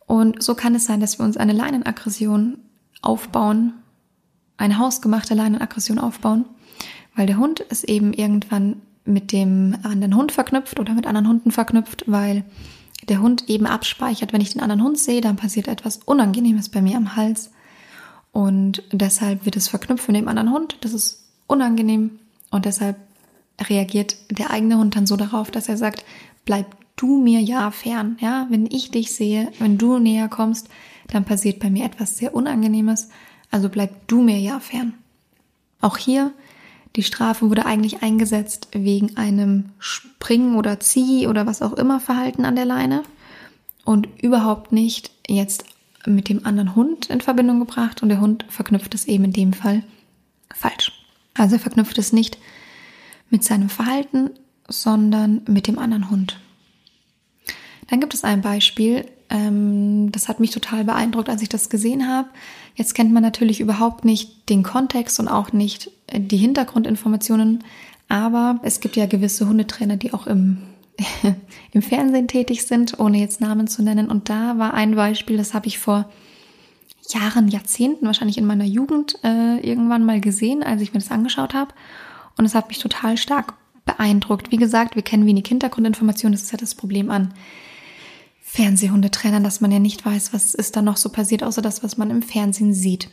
Und 0.07 0.43
so 0.43 0.55
kann 0.55 0.75
es 0.75 0.85
sein, 0.85 0.99
dass 0.99 1.19
wir 1.19 1.25
uns 1.25 1.37
eine 1.37 1.53
Leinenaggression 1.53 2.57
aufbauen, 3.01 3.73
eine 4.57 4.77
hausgemachte 4.77 5.35
Leinenaggression 5.35 5.99
aufbauen, 5.99 6.45
weil 7.15 7.27
der 7.27 7.37
Hund 7.37 7.61
ist 7.61 7.85
eben 7.85 8.13
irgendwann 8.13 8.81
mit 9.05 9.31
dem 9.31 9.75
anderen 9.83 10.15
Hund 10.15 10.31
verknüpft 10.31 10.79
oder 10.79 10.93
mit 10.93 11.07
anderen 11.07 11.27
Hunden 11.27 11.51
verknüpft, 11.51 12.03
weil 12.07 12.43
der 13.09 13.21
Hund 13.21 13.49
eben 13.49 13.65
abspeichert, 13.65 14.31
wenn 14.31 14.41
ich 14.41 14.51
den 14.53 14.61
anderen 14.61 14.83
Hund 14.83 14.97
sehe, 14.99 15.21
dann 15.21 15.35
passiert 15.35 15.67
etwas 15.67 15.97
Unangenehmes 16.05 16.69
bei 16.69 16.81
mir 16.81 16.97
am 16.97 17.15
Hals. 17.15 17.51
Und 18.31 18.83
deshalb 18.91 19.45
wird 19.45 19.57
es 19.57 19.67
verknüpft 19.67 20.07
mit 20.07 20.17
dem 20.17 20.27
anderen 20.27 20.51
Hund. 20.51 20.77
Das 20.81 20.93
ist 20.93 21.25
unangenehm. 21.47 22.19
Und 22.49 22.65
deshalb 22.65 22.97
reagiert 23.59 24.15
der 24.29 24.51
eigene 24.51 24.77
Hund 24.77 24.95
dann 24.95 25.07
so 25.07 25.17
darauf, 25.17 25.51
dass 25.51 25.67
er 25.67 25.77
sagt, 25.77 26.05
bleib 26.45 26.75
du 26.95 27.21
mir 27.21 27.41
ja 27.41 27.71
fern. 27.71 28.17
Ja, 28.21 28.47
wenn 28.49 28.67
ich 28.67 28.91
dich 28.91 29.13
sehe, 29.13 29.51
wenn 29.59 29.77
du 29.77 29.97
näher 29.97 30.29
kommst, 30.29 30.69
dann 31.07 31.25
passiert 31.25 31.59
bei 31.59 31.69
mir 31.69 31.85
etwas 31.85 32.17
sehr 32.17 32.33
Unangenehmes. 32.35 33.09
Also 33.49 33.69
bleib 33.69 34.07
du 34.07 34.21
mir 34.21 34.39
ja 34.39 34.59
fern. 34.59 34.93
Auch 35.81 35.97
hier, 35.97 36.31
die 36.95 37.03
Strafe 37.03 37.49
wurde 37.49 37.65
eigentlich 37.65 38.03
eingesetzt 38.03 38.67
wegen 38.73 39.17
einem 39.17 39.69
Springen 39.79 40.55
oder 40.57 40.79
Zieh 40.79 41.27
oder 41.27 41.45
was 41.45 41.61
auch 41.61 41.73
immer 41.73 41.99
Verhalten 41.99 42.45
an 42.45 42.55
der 42.55 42.65
Leine 42.65 43.03
und 43.85 44.07
überhaupt 44.21 44.71
nicht 44.71 45.11
jetzt 45.27 45.65
mit 46.05 46.29
dem 46.29 46.45
anderen 46.45 46.75
Hund 46.75 47.09
in 47.09 47.21
Verbindung 47.21 47.59
gebracht 47.59 48.01
und 48.01 48.09
der 48.09 48.19
Hund 48.19 48.45
verknüpft 48.49 48.93
es 48.93 49.05
eben 49.05 49.25
in 49.25 49.33
dem 49.33 49.53
Fall 49.53 49.83
falsch. 50.53 50.91
Also 51.33 51.55
er 51.55 51.59
verknüpft 51.59 51.97
es 51.97 52.11
nicht 52.11 52.37
mit 53.29 53.43
seinem 53.43 53.69
Verhalten, 53.69 54.31
sondern 54.67 55.41
mit 55.47 55.67
dem 55.67 55.79
anderen 55.79 56.09
Hund. 56.09 56.39
Dann 57.89 57.99
gibt 57.99 58.13
es 58.13 58.23
ein 58.23 58.41
Beispiel, 58.41 59.05
ähm, 59.31 60.11
das 60.11 60.27
hat 60.27 60.39
mich 60.39 60.51
total 60.51 60.83
beeindruckt, 60.83 61.29
als 61.29 61.41
ich 61.41 61.49
das 61.49 61.69
gesehen 61.69 62.07
habe. 62.07 62.29
Jetzt 62.75 62.93
kennt 62.93 63.13
man 63.13 63.23
natürlich 63.23 63.59
überhaupt 63.59 64.05
nicht 64.05 64.49
den 64.49 64.61
Kontext 64.61 65.19
und 65.19 65.27
auch 65.27 65.53
nicht 65.53 65.89
die 66.13 66.37
Hintergrundinformationen, 66.37 67.63
aber 68.09 68.59
es 68.63 68.81
gibt 68.81 68.97
ja 68.97 69.05
gewisse 69.05 69.47
Hundetrainer, 69.47 69.97
die 69.97 70.13
auch 70.13 70.27
im 70.27 70.57
im 71.71 71.81
Fernsehen 71.81 72.27
tätig 72.27 72.65
sind, 72.65 72.99
ohne 72.99 73.17
jetzt 73.17 73.41
Namen 73.41 73.67
zu 73.67 73.81
nennen. 73.81 74.09
Und 74.09 74.29
da 74.29 74.57
war 74.59 74.73
ein 74.73 74.95
Beispiel, 74.95 75.37
das 75.37 75.53
habe 75.53 75.67
ich 75.67 75.79
vor 75.79 76.09
Jahren, 77.09 77.47
Jahrzehnten, 77.47 78.05
wahrscheinlich 78.05 78.37
in 78.37 78.45
meiner 78.45 78.65
Jugend 78.65 79.17
äh, 79.23 79.57
irgendwann 79.67 80.05
mal 80.05 80.21
gesehen, 80.21 80.63
als 80.63 80.81
ich 80.81 80.93
mir 80.93 80.99
das 80.99 81.09
angeschaut 81.09 81.53
habe. 81.53 81.73
Und 82.37 82.45
es 82.45 82.53
hat 82.53 82.67
mich 82.67 82.79
total 82.79 83.17
stark 83.17 83.53
beeindruckt. 83.85 84.51
Wie 84.51 84.57
gesagt, 84.57 84.95
wir 84.95 85.01
kennen 85.01 85.25
wenig 85.25 85.47
Hintergrundinformationen, 85.47 86.33
das 86.33 86.43
ist 86.43 86.51
ja 86.51 86.57
das 86.57 86.75
Problem 86.75 87.09
an 87.09 87.33
Fernsehhundetrainern, 88.53 89.45
dass 89.45 89.61
man 89.61 89.71
ja 89.71 89.79
nicht 89.79 90.05
weiß, 90.05 90.33
was 90.33 90.53
ist 90.53 90.75
da 90.75 90.81
noch 90.81 90.97
so 90.97 91.07
passiert, 91.07 91.41
außer 91.41 91.61
das, 91.61 91.83
was 91.83 91.97
man 91.97 92.09
im 92.09 92.21
Fernsehen 92.21 92.73
sieht. 92.73 93.09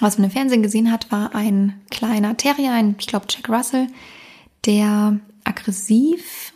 Was 0.00 0.16
man 0.16 0.24
im 0.24 0.30
Fernsehen 0.30 0.62
gesehen 0.62 0.90
hat, 0.90 1.12
war 1.12 1.34
ein 1.34 1.78
kleiner 1.90 2.38
Terrier, 2.38 2.72
ein, 2.72 2.96
ich 2.98 3.06
glaube 3.06 3.26
Jack 3.28 3.50
Russell, 3.50 3.88
der 4.64 5.20
aggressiv 5.44 6.54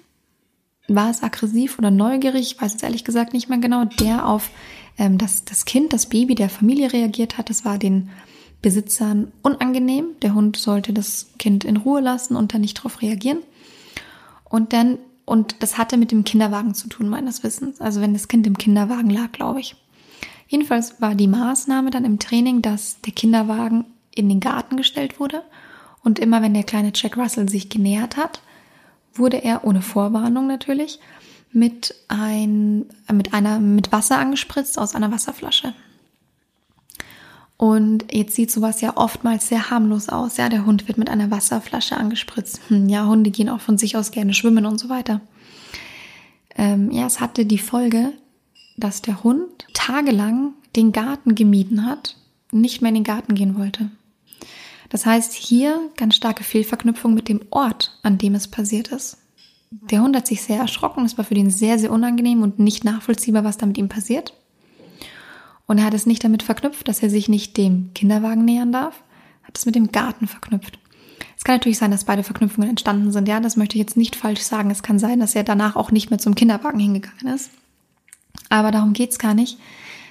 war 0.88 1.10
es 1.10 1.22
aggressiv 1.22 1.78
oder 1.78 1.90
neugierig, 1.90 2.52
ich 2.52 2.60
weiß 2.62 2.74
es 2.74 2.82
ehrlich 2.82 3.04
gesagt 3.04 3.34
nicht 3.34 3.50
mehr 3.50 3.58
genau, 3.58 3.84
der 3.84 4.26
auf 4.26 4.50
ähm, 4.96 5.18
das, 5.18 5.44
das 5.44 5.66
Kind, 5.66 5.92
das 5.92 6.06
Baby 6.06 6.34
der 6.34 6.48
Familie 6.48 6.94
reagiert 6.94 7.36
hat. 7.36 7.50
Das 7.50 7.66
war 7.66 7.76
den 7.76 8.08
Besitzern 8.62 9.30
unangenehm. 9.42 10.06
Der 10.22 10.34
Hund 10.34 10.56
sollte 10.56 10.94
das 10.94 11.32
Kind 11.38 11.64
in 11.64 11.76
Ruhe 11.76 12.00
lassen 12.00 12.34
und 12.34 12.54
dann 12.54 12.62
nicht 12.62 12.78
darauf 12.78 13.02
reagieren. 13.02 13.40
Und 14.44 14.72
dann 14.72 14.98
Und 15.30 15.62
das 15.62 15.78
hatte 15.78 15.96
mit 15.96 16.10
dem 16.10 16.24
Kinderwagen 16.24 16.74
zu 16.74 16.88
tun, 16.88 17.08
meines 17.08 17.44
Wissens. 17.44 17.80
Also 17.80 18.00
wenn 18.00 18.14
das 18.14 18.26
Kind 18.26 18.48
im 18.48 18.58
Kinderwagen 18.58 19.10
lag, 19.10 19.30
glaube 19.30 19.60
ich. 19.60 19.76
Jedenfalls 20.48 21.00
war 21.00 21.14
die 21.14 21.28
Maßnahme 21.28 21.92
dann 21.92 22.04
im 22.04 22.18
Training, 22.18 22.62
dass 22.62 23.00
der 23.02 23.12
Kinderwagen 23.12 23.84
in 24.12 24.28
den 24.28 24.40
Garten 24.40 24.76
gestellt 24.76 25.20
wurde. 25.20 25.44
Und 26.02 26.18
immer 26.18 26.42
wenn 26.42 26.52
der 26.52 26.64
kleine 26.64 26.90
Jack 26.92 27.16
Russell 27.16 27.48
sich 27.48 27.68
genähert 27.68 28.16
hat, 28.16 28.42
wurde 29.14 29.36
er 29.36 29.62
ohne 29.62 29.82
Vorwarnung 29.82 30.48
natürlich 30.48 30.98
mit 31.52 31.94
ein, 32.08 32.86
mit 33.12 33.32
einer, 33.32 33.60
mit 33.60 33.92
Wasser 33.92 34.18
angespritzt 34.18 34.80
aus 34.80 34.96
einer 34.96 35.12
Wasserflasche. 35.12 35.74
Und 37.60 38.06
jetzt 38.10 38.36
sieht 38.36 38.50
sowas 38.50 38.80
ja 38.80 38.96
oftmals 38.96 39.48
sehr 39.48 39.68
harmlos 39.68 40.08
aus. 40.08 40.38
Ja, 40.38 40.48
der 40.48 40.64
Hund 40.64 40.88
wird 40.88 40.96
mit 40.96 41.10
einer 41.10 41.30
Wasserflasche 41.30 41.94
angespritzt. 41.94 42.58
Hm, 42.68 42.88
ja, 42.88 43.04
Hunde 43.04 43.30
gehen 43.30 43.50
auch 43.50 43.60
von 43.60 43.76
sich 43.76 43.98
aus 43.98 44.12
gerne 44.12 44.32
schwimmen 44.32 44.64
und 44.64 44.78
so 44.78 44.88
weiter. 44.88 45.20
Ähm, 46.56 46.90
ja, 46.90 47.04
es 47.04 47.20
hatte 47.20 47.44
die 47.44 47.58
Folge, 47.58 48.14
dass 48.78 49.02
der 49.02 49.22
Hund 49.24 49.66
tagelang 49.74 50.54
den 50.74 50.92
Garten 50.92 51.34
gemieden 51.34 51.84
hat, 51.84 52.16
nicht 52.50 52.80
mehr 52.80 52.88
in 52.88 52.94
den 52.94 53.04
Garten 53.04 53.34
gehen 53.34 53.58
wollte. 53.58 53.90
Das 54.88 55.04
heißt, 55.04 55.34
hier 55.34 55.78
ganz 55.98 56.16
starke 56.16 56.44
Fehlverknüpfung 56.44 57.12
mit 57.12 57.28
dem 57.28 57.42
Ort, 57.50 57.98
an 58.02 58.16
dem 58.16 58.34
es 58.34 58.48
passiert 58.48 58.88
ist. 58.88 59.18
Der 59.70 60.00
Hund 60.00 60.16
hat 60.16 60.26
sich 60.26 60.40
sehr 60.40 60.60
erschrocken, 60.60 61.04
es 61.04 61.18
war 61.18 61.26
für 61.26 61.34
den 61.34 61.50
sehr, 61.50 61.78
sehr 61.78 61.92
unangenehm 61.92 62.40
und 62.40 62.58
nicht 62.58 62.84
nachvollziehbar, 62.84 63.44
was 63.44 63.58
da 63.58 63.66
mit 63.66 63.76
ihm 63.76 63.90
passiert. 63.90 64.32
Und 65.70 65.78
er 65.78 65.84
hat 65.84 65.94
es 65.94 66.04
nicht 66.04 66.24
damit 66.24 66.42
verknüpft, 66.42 66.88
dass 66.88 67.00
er 67.00 67.10
sich 67.10 67.28
nicht 67.28 67.56
dem 67.56 67.90
Kinderwagen 67.94 68.44
nähern 68.44 68.72
darf, 68.72 69.04
hat 69.44 69.56
es 69.56 69.66
mit 69.66 69.76
dem 69.76 69.92
Garten 69.92 70.26
verknüpft. 70.26 70.80
Es 71.36 71.44
kann 71.44 71.54
natürlich 71.54 71.78
sein, 71.78 71.92
dass 71.92 72.02
beide 72.02 72.24
Verknüpfungen 72.24 72.70
entstanden 72.70 73.12
sind. 73.12 73.28
Ja, 73.28 73.38
das 73.38 73.56
möchte 73.56 73.76
ich 73.76 73.80
jetzt 73.80 73.96
nicht 73.96 74.16
falsch 74.16 74.40
sagen. 74.40 74.72
Es 74.72 74.82
kann 74.82 74.98
sein, 74.98 75.20
dass 75.20 75.36
er 75.36 75.44
danach 75.44 75.76
auch 75.76 75.92
nicht 75.92 76.10
mehr 76.10 76.18
zum 76.18 76.34
Kinderwagen 76.34 76.80
hingegangen 76.80 77.32
ist. 77.32 77.52
Aber 78.48 78.72
darum 78.72 78.94
geht's 78.94 79.20
gar 79.20 79.32
nicht. 79.32 79.58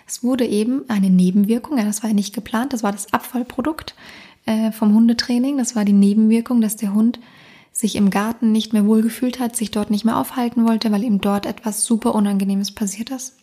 Es 0.08 0.24
wurde 0.24 0.48
eben 0.48 0.84
eine 0.88 1.10
Nebenwirkung, 1.10 1.78
ja, 1.78 1.84
das 1.84 2.04
war 2.04 2.10
ja 2.10 2.16
nicht 2.16 2.34
geplant, 2.34 2.72
das 2.72 2.82
war 2.82 2.94
das 2.94 3.12
Abfallprodukt 3.12 3.96
äh, 4.46 4.72
vom 4.72 4.94
Hundetraining. 4.94 5.58
Das 5.58 5.76
war 5.76 5.84
die 5.84 5.92
Nebenwirkung, 5.92 6.62
dass 6.62 6.78
der 6.78 6.94
Hund 6.94 7.20
sich 7.74 7.98
im 7.98 8.12
Garten 8.12 8.54
nicht 8.54 8.72
mehr 8.72 8.86
wohlgefühlt 8.86 9.42
hat, 9.42 9.58
sich 9.58 9.72
dort 9.72 9.92
nicht 9.92 10.06
mehr 10.06 10.16
aufhalten 10.16 10.66
wollte, 10.66 10.90
weil 10.94 11.04
ihm 11.04 11.20
dort 11.20 11.46
etwas 11.46 11.84
super 11.84 12.16
Unangenehmes 12.16 12.72
passiert 12.72 13.10
ist. 13.10 13.39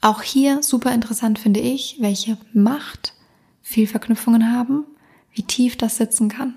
Auch 0.00 0.22
hier 0.22 0.62
super 0.62 0.92
interessant 0.92 1.38
finde 1.38 1.60
ich, 1.60 1.96
welche 2.00 2.36
Macht 2.52 3.14
Fehlverknüpfungen 3.62 4.52
haben, 4.52 4.84
wie 5.32 5.42
tief 5.42 5.76
das 5.76 5.96
sitzen 5.96 6.28
kann. 6.28 6.54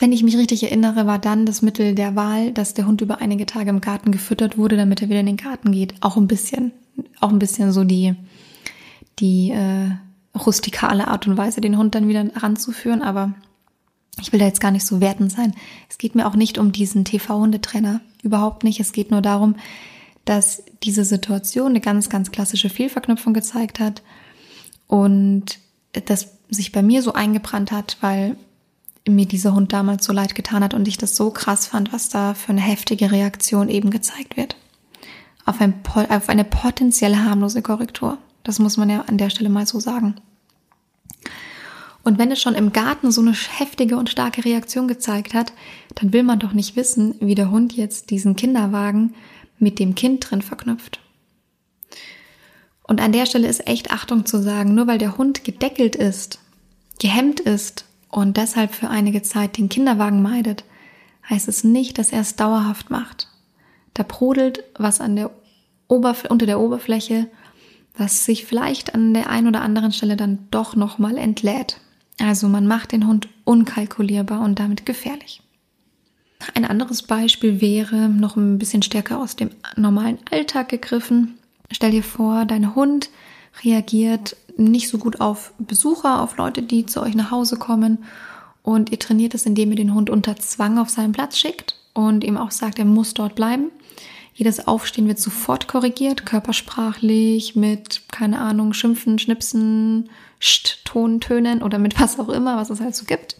Wenn 0.00 0.12
ich 0.12 0.22
mich 0.22 0.36
richtig 0.36 0.62
erinnere, 0.64 1.06
war 1.06 1.18
dann 1.18 1.46
das 1.46 1.62
Mittel 1.62 1.94
der 1.94 2.16
Wahl, 2.16 2.52
dass 2.52 2.74
der 2.74 2.86
Hund 2.86 3.02
über 3.02 3.20
einige 3.20 3.46
Tage 3.46 3.70
im 3.70 3.80
Garten 3.80 4.10
gefüttert 4.10 4.58
wurde, 4.58 4.76
damit 4.76 5.00
er 5.00 5.08
wieder 5.08 5.20
in 5.20 5.26
den 5.26 5.36
Garten 5.36 5.72
geht. 5.72 5.94
Auch 6.00 6.16
ein 6.16 6.26
bisschen, 6.26 6.72
auch 7.20 7.28
ein 7.28 7.38
bisschen 7.38 7.70
so 7.70 7.84
die, 7.84 8.14
die 9.20 9.50
äh, 9.50 9.90
rustikale 10.36 11.06
Art 11.06 11.26
und 11.26 11.36
Weise, 11.36 11.60
den 11.60 11.76
Hund 11.78 11.94
dann 11.94 12.08
wieder 12.08 12.24
ranzuführen. 12.34 13.02
Aber 13.02 13.34
ich 14.20 14.32
will 14.32 14.40
da 14.40 14.46
jetzt 14.46 14.60
gar 14.60 14.70
nicht 14.70 14.86
so 14.86 15.00
wertend 15.00 15.30
sein. 15.30 15.54
Es 15.88 15.98
geht 15.98 16.14
mir 16.14 16.26
auch 16.26 16.34
nicht 16.34 16.58
um 16.58 16.72
diesen 16.72 17.04
TV-Hundetrainer. 17.04 18.00
Überhaupt 18.22 18.64
nicht. 18.64 18.80
Es 18.80 18.92
geht 18.92 19.10
nur 19.10 19.22
darum, 19.22 19.54
dass 20.24 20.62
diese 20.82 21.04
Situation 21.04 21.70
eine 21.70 21.80
ganz, 21.80 22.08
ganz 22.08 22.30
klassische 22.30 22.70
Fehlverknüpfung 22.70 23.34
gezeigt 23.34 23.80
hat 23.80 24.02
und 24.86 25.58
das 26.06 26.32
sich 26.48 26.72
bei 26.72 26.82
mir 26.82 27.02
so 27.02 27.12
eingebrannt 27.12 27.72
hat, 27.72 27.96
weil 28.00 28.36
mir 29.08 29.26
dieser 29.26 29.54
Hund 29.54 29.72
damals 29.72 30.04
so 30.04 30.12
leid 30.12 30.34
getan 30.34 30.62
hat 30.62 30.74
und 30.74 30.86
ich 30.86 30.98
das 30.98 31.16
so 31.16 31.30
krass 31.30 31.66
fand, 31.66 31.92
was 31.92 32.08
da 32.08 32.34
für 32.34 32.50
eine 32.50 32.60
heftige 32.60 33.10
Reaktion 33.10 33.68
eben 33.68 33.90
gezeigt 33.90 34.36
wird. 34.36 34.56
Auf, 35.46 35.60
ein, 35.60 35.74
auf 36.10 36.28
eine 36.28 36.44
potenziell 36.44 37.16
harmlose 37.16 37.62
Korrektur. 37.62 38.18
Das 38.44 38.58
muss 38.58 38.76
man 38.76 38.90
ja 38.90 39.02
an 39.02 39.18
der 39.18 39.30
Stelle 39.30 39.48
mal 39.48 39.66
so 39.66 39.80
sagen. 39.80 40.16
Und 42.02 42.18
wenn 42.18 42.30
es 42.30 42.40
schon 42.40 42.54
im 42.54 42.72
Garten 42.72 43.10
so 43.10 43.20
eine 43.20 43.32
heftige 43.32 43.96
und 43.96 44.08
starke 44.08 44.44
Reaktion 44.44 44.88
gezeigt 44.88 45.34
hat, 45.34 45.52
dann 45.96 46.12
will 46.12 46.22
man 46.22 46.38
doch 46.38 46.52
nicht 46.52 46.76
wissen, 46.76 47.14
wie 47.20 47.34
der 47.34 47.50
Hund 47.50 47.74
jetzt 47.74 48.10
diesen 48.10 48.36
Kinderwagen 48.36 49.14
mit 49.60 49.78
dem 49.78 49.94
Kind 49.94 50.30
drin 50.30 50.42
verknüpft. 50.42 51.00
Und 52.82 53.00
an 53.00 53.12
der 53.12 53.26
Stelle 53.26 53.46
ist 53.46 53.66
echt 53.68 53.92
Achtung 53.92 54.26
zu 54.26 54.42
sagen, 54.42 54.74
nur 54.74 54.86
weil 54.86 54.98
der 54.98 55.16
Hund 55.16 55.44
gedeckelt 55.44 55.94
ist, 55.94 56.40
gehemmt 56.98 57.38
ist 57.38 57.84
und 58.08 58.36
deshalb 58.36 58.74
für 58.74 58.88
einige 58.88 59.22
Zeit 59.22 59.58
den 59.58 59.68
Kinderwagen 59.68 60.22
meidet, 60.22 60.64
heißt 61.28 61.48
es 61.48 61.62
nicht, 61.62 61.98
dass 61.98 62.10
er 62.10 62.20
es 62.20 62.34
dauerhaft 62.34 62.90
macht. 62.90 63.28
Da 63.94 64.02
brodelt 64.02 64.64
was 64.76 65.00
an 65.00 65.16
der 65.16 65.30
Oberf 65.86 66.24
unter 66.28 66.46
der 66.46 66.60
Oberfläche, 66.60 67.28
was 67.96 68.24
sich 68.24 68.44
vielleicht 68.44 68.94
an 68.94 69.14
der 69.14 69.28
einen 69.28 69.48
oder 69.48 69.62
anderen 69.62 69.92
Stelle 69.92 70.16
dann 70.16 70.48
doch 70.50 70.74
nochmal 70.74 71.16
entlädt. 71.16 71.80
Also 72.18 72.48
man 72.48 72.66
macht 72.66 72.92
den 72.92 73.06
Hund 73.06 73.28
unkalkulierbar 73.44 74.40
und 74.40 74.58
damit 74.58 74.86
gefährlich. 74.86 75.42
Ein 76.54 76.64
anderes 76.64 77.02
Beispiel 77.02 77.60
wäre 77.60 78.08
noch 78.08 78.36
ein 78.36 78.58
bisschen 78.58 78.82
stärker 78.82 79.18
aus 79.20 79.36
dem 79.36 79.50
normalen 79.76 80.18
Alltag 80.30 80.70
gegriffen. 80.70 81.38
Stell 81.70 81.90
dir 81.90 82.02
vor, 82.02 82.44
dein 82.44 82.74
Hund 82.74 83.10
reagiert 83.64 84.36
nicht 84.56 84.88
so 84.88 84.98
gut 84.98 85.20
auf 85.20 85.52
Besucher, 85.58 86.22
auf 86.22 86.36
Leute, 86.36 86.62
die 86.62 86.86
zu 86.86 87.02
euch 87.02 87.14
nach 87.14 87.30
Hause 87.30 87.56
kommen. 87.56 88.04
Und 88.62 88.90
ihr 88.90 88.98
trainiert 88.98 89.34
es, 89.34 89.46
indem 89.46 89.70
ihr 89.70 89.76
den 89.76 89.94
Hund 89.94 90.10
unter 90.10 90.36
Zwang 90.36 90.78
auf 90.78 90.90
seinen 90.90 91.12
Platz 91.12 91.38
schickt 91.38 91.76
und 91.94 92.24
ihm 92.24 92.36
auch 92.36 92.50
sagt, 92.50 92.78
er 92.78 92.84
muss 92.84 93.14
dort 93.14 93.34
bleiben. 93.34 93.70
Jedes 94.34 94.66
Aufstehen 94.66 95.08
wird 95.08 95.18
sofort 95.18 95.68
korrigiert, 95.68 96.24
körpersprachlich, 96.24 97.56
mit, 97.56 98.02
keine 98.10 98.38
Ahnung, 98.38 98.72
Schimpfen, 98.72 99.18
Schnipsen, 99.18 100.08
Scht, 100.38 100.84
Tontönen 100.84 101.62
oder 101.62 101.78
mit 101.78 102.00
was 102.00 102.18
auch 102.18 102.28
immer, 102.28 102.56
was 102.56 102.70
es 102.70 102.80
halt 102.80 102.94
so 102.94 103.04
gibt. 103.04 103.36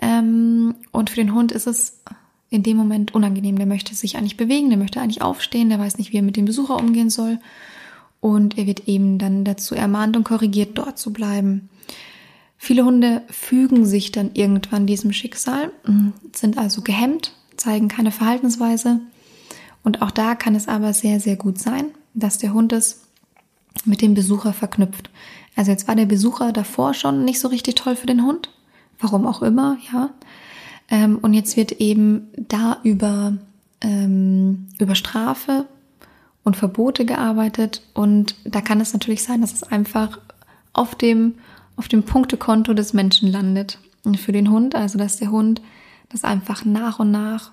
Ähm, 0.00 0.74
und 0.92 1.10
für 1.10 1.16
den 1.16 1.34
Hund 1.34 1.52
ist 1.52 1.66
es 1.66 2.00
in 2.48 2.62
dem 2.62 2.76
Moment 2.76 3.14
unangenehm. 3.14 3.56
Der 3.56 3.66
möchte 3.66 3.94
sich 3.94 4.16
eigentlich 4.16 4.36
bewegen, 4.36 4.70
der 4.70 4.78
möchte 4.78 5.00
eigentlich 5.00 5.22
aufstehen, 5.22 5.68
der 5.68 5.78
weiß 5.78 5.98
nicht, 5.98 6.12
wie 6.12 6.16
er 6.16 6.22
mit 6.22 6.36
dem 6.36 6.46
Besucher 6.46 6.76
umgehen 6.76 7.10
soll. 7.10 7.38
Und 8.20 8.58
er 8.58 8.66
wird 8.66 8.88
eben 8.88 9.18
dann 9.18 9.44
dazu 9.44 9.74
ermahnt 9.74 10.16
und 10.16 10.24
korrigiert, 10.24 10.76
dort 10.76 10.98
zu 10.98 11.12
bleiben. 11.12 11.68
Viele 12.58 12.84
Hunde 12.84 13.22
fügen 13.30 13.86
sich 13.86 14.12
dann 14.12 14.32
irgendwann 14.34 14.86
diesem 14.86 15.12
Schicksal, 15.12 15.72
sind 16.34 16.58
also 16.58 16.82
gehemmt, 16.82 17.32
zeigen 17.56 17.88
keine 17.88 18.10
Verhaltensweise. 18.10 19.00
Und 19.82 20.02
auch 20.02 20.10
da 20.10 20.34
kann 20.34 20.54
es 20.54 20.68
aber 20.68 20.92
sehr, 20.92 21.20
sehr 21.20 21.36
gut 21.36 21.58
sein, 21.58 21.86
dass 22.12 22.36
der 22.36 22.52
Hund 22.52 22.74
es 22.74 23.06
mit 23.86 24.02
dem 24.02 24.12
Besucher 24.12 24.52
verknüpft. 24.52 25.08
Also 25.56 25.70
jetzt 25.70 25.88
war 25.88 25.96
der 25.96 26.04
Besucher 26.04 26.52
davor 26.52 26.92
schon 26.92 27.24
nicht 27.24 27.40
so 27.40 27.48
richtig 27.48 27.76
toll 27.76 27.96
für 27.96 28.06
den 28.06 28.24
Hund 28.24 28.50
warum 29.00 29.26
auch 29.26 29.42
immer, 29.42 29.78
ja. 29.92 30.10
Ähm, 30.88 31.18
und 31.20 31.34
jetzt 31.34 31.56
wird 31.56 31.72
eben 31.72 32.28
da 32.36 32.78
über, 32.82 33.34
ähm, 33.80 34.66
über 34.78 34.94
Strafe 34.94 35.66
und 36.42 36.56
Verbote 36.56 37.04
gearbeitet 37.04 37.82
und 37.94 38.34
da 38.44 38.60
kann 38.60 38.80
es 38.80 38.92
natürlich 38.92 39.22
sein, 39.22 39.40
dass 39.40 39.52
es 39.52 39.62
einfach 39.62 40.18
auf 40.72 40.94
dem, 40.94 41.34
auf 41.76 41.88
dem 41.88 42.02
Punktekonto 42.02 42.74
des 42.74 42.92
Menschen 42.92 43.30
landet 43.30 43.78
für 44.16 44.32
den 44.32 44.50
Hund, 44.50 44.74
also 44.74 44.98
dass 44.98 45.18
der 45.18 45.30
Hund 45.30 45.60
das 46.08 46.24
einfach 46.24 46.64
nach 46.64 46.98
und 46.98 47.10
nach 47.10 47.52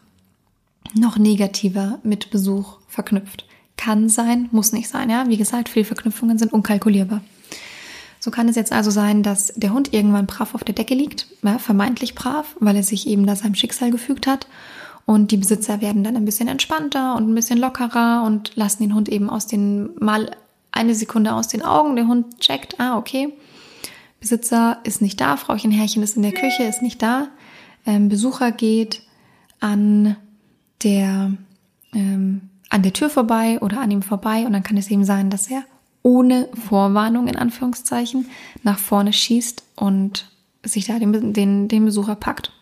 noch 0.96 1.18
negativer 1.18 2.00
mit 2.04 2.32
Besuch 2.32 2.78
verknüpft. 2.88 3.46
Kann 3.76 4.10
sein, 4.10 4.50
muss 4.52 4.72
nicht 4.72 4.88
sein, 4.88 5.10
ja. 5.10 5.28
Wie 5.28 5.38
gesagt, 5.38 5.70
Fehlverknüpfungen 5.70 6.38
sind 6.38 6.54
unkalkulierbar. 6.54 7.22
So 8.20 8.32
kann 8.32 8.50
es 8.50 8.56
jetzt 8.56 8.72
also 8.72 8.90
sein, 8.92 9.24
dass 9.24 9.54
der 9.56 9.74
Hund 9.74 9.94
irgendwann 9.94 10.26
brav 10.26 10.56
auf 10.56 10.64
der 10.64 10.76
Decke 10.76 10.96
liegt, 10.96 11.28
ja, 11.44 11.60
vermeintlich 11.60 12.16
brav, 12.16 12.56
weil 12.60 12.76
er 12.76 12.84
sich 12.84 13.08
eben 13.08 13.26
da 13.26 13.36
seinem 13.36 13.56
Schicksal 13.56 13.92
gefügt 13.92 14.28
hat. 14.28 14.48
Und 15.06 15.32
die 15.32 15.38
Besitzer 15.38 15.80
werden 15.80 16.04
dann 16.04 16.18
ein 16.18 16.26
bisschen 16.26 16.50
entspannter 16.50 17.16
und 17.16 17.30
ein 17.30 17.36
bisschen 17.36 17.60
lockerer 17.60 18.24
und 18.26 18.56
lassen 18.56 18.84
den 18.84 18.94
Hund 18.94 19.08
eben 19.08 19.30
aus 19.30 19.48
den, 19.48 19.92
mal 20.00 20.32
eine 20.72 20.96
Sekunde 20.96 21.34
aus 21.34 21.48
den 21.48 21.62
Augen. 21.62 21.96
Der 21.96 22.08
Hund 22.08 22.40
checkt, 22.40 22.80
ah, 22.80 22.98
okay, 22.98 23.34
Besitzer 24.20 24.80
ist 24.84 25.02
nicht 25.02 25.22
da, 25.22 25.38
Frauchen 25.38 25.72
Herrchen 25.72 26.04
ist 26.04 26.18
in 26.18 26.24
der 26.24 26.34
Küche, 26.34 26.64
ist 26.64 26.82
nicht 26.82 27.02
da. 27.02 27.30
Ähm, 27.86 28.10
Besucher 28.10 28.52
geht 28.52 29.04
an 29.60 30.18
der, 30.84 31.32
ähm, 31.94 32.42
an 32.70 32.84
der 32.84 32.94
Tür 32.94 33.10
vorbei 33.10 33.60
oder 33.62 33.80
an 33.80 33.92
ihm 33.92 34.02
vorbei 34.02 34.46
und 34.46 34.54
dann 34.54 34.64
kann 34.64 34.78
es 34.78 34.92
eben 34.92 35.06
sein, 35.06 35.30
dass 35.30 35.48
er 35.50 35.64
ohne 36.08 36.48
Vorwarnung 36.70 37.28
in 37.28 37.36
Anführungszeichen 37.36 38.30
nach 38.64 38.80
vorne 38.80 39.12
schießt 39.12 39.62
und 39.76 40.32
sich 40.64 40.86
da 40.86 41.00
den, 41.00 41.34
den, 41.34 41.68
den 41.68 41.84
Besucher 41.84 42.16
packt. 42.16 42.54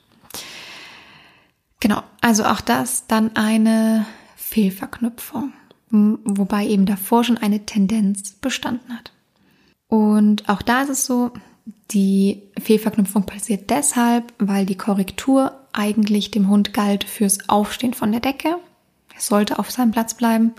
Genau, 1.79 2.01
also 2.21 2.43
auch 2.45 2.59
das 2.59 3.05
dann 3.05 3.35
eine 3.35 4.07
Fehlverknüpfung, 4.35 5.53
wobei 5.91 6.65
eben 6.65 6.87
davor 6.87 7.23
schon 7.23 7.37
eine 7.37 7.67
Tendenz 7.67 8.31
bestanden 8.31 8.91
hat. 8.91 9.11
Und 9.89 10.49
auch 10.49 10.63
da 10.63 10.81
ist 10.81 10.89
es 10.89 11.05
so, 11.05 11.31
die 11.91 12.41
Fehlverknüpfung 12.59 13.27
passiert 13.27 13.69
deshalb, 13.69 14.33
weil 14.39 14.65
die 14.65 14.77
Korrektur 14.77 15.53
eigentlich 15.71 16.31
dem 16.31 16.49
Hund 16.49 16.73
galt 16.73 17.03
fürs 17.03 17.47
Aufstehen 17.47 17.93
von 17.93 18.11
der 18.11 18.21
Decke. 18.21 18.57
Er 19.13 19.21
sollte 19.21 19.59
auf 19.59 19.69
seinem 19.69 19.91
Platz 19.91 20.15
bleiben 20.15 20.55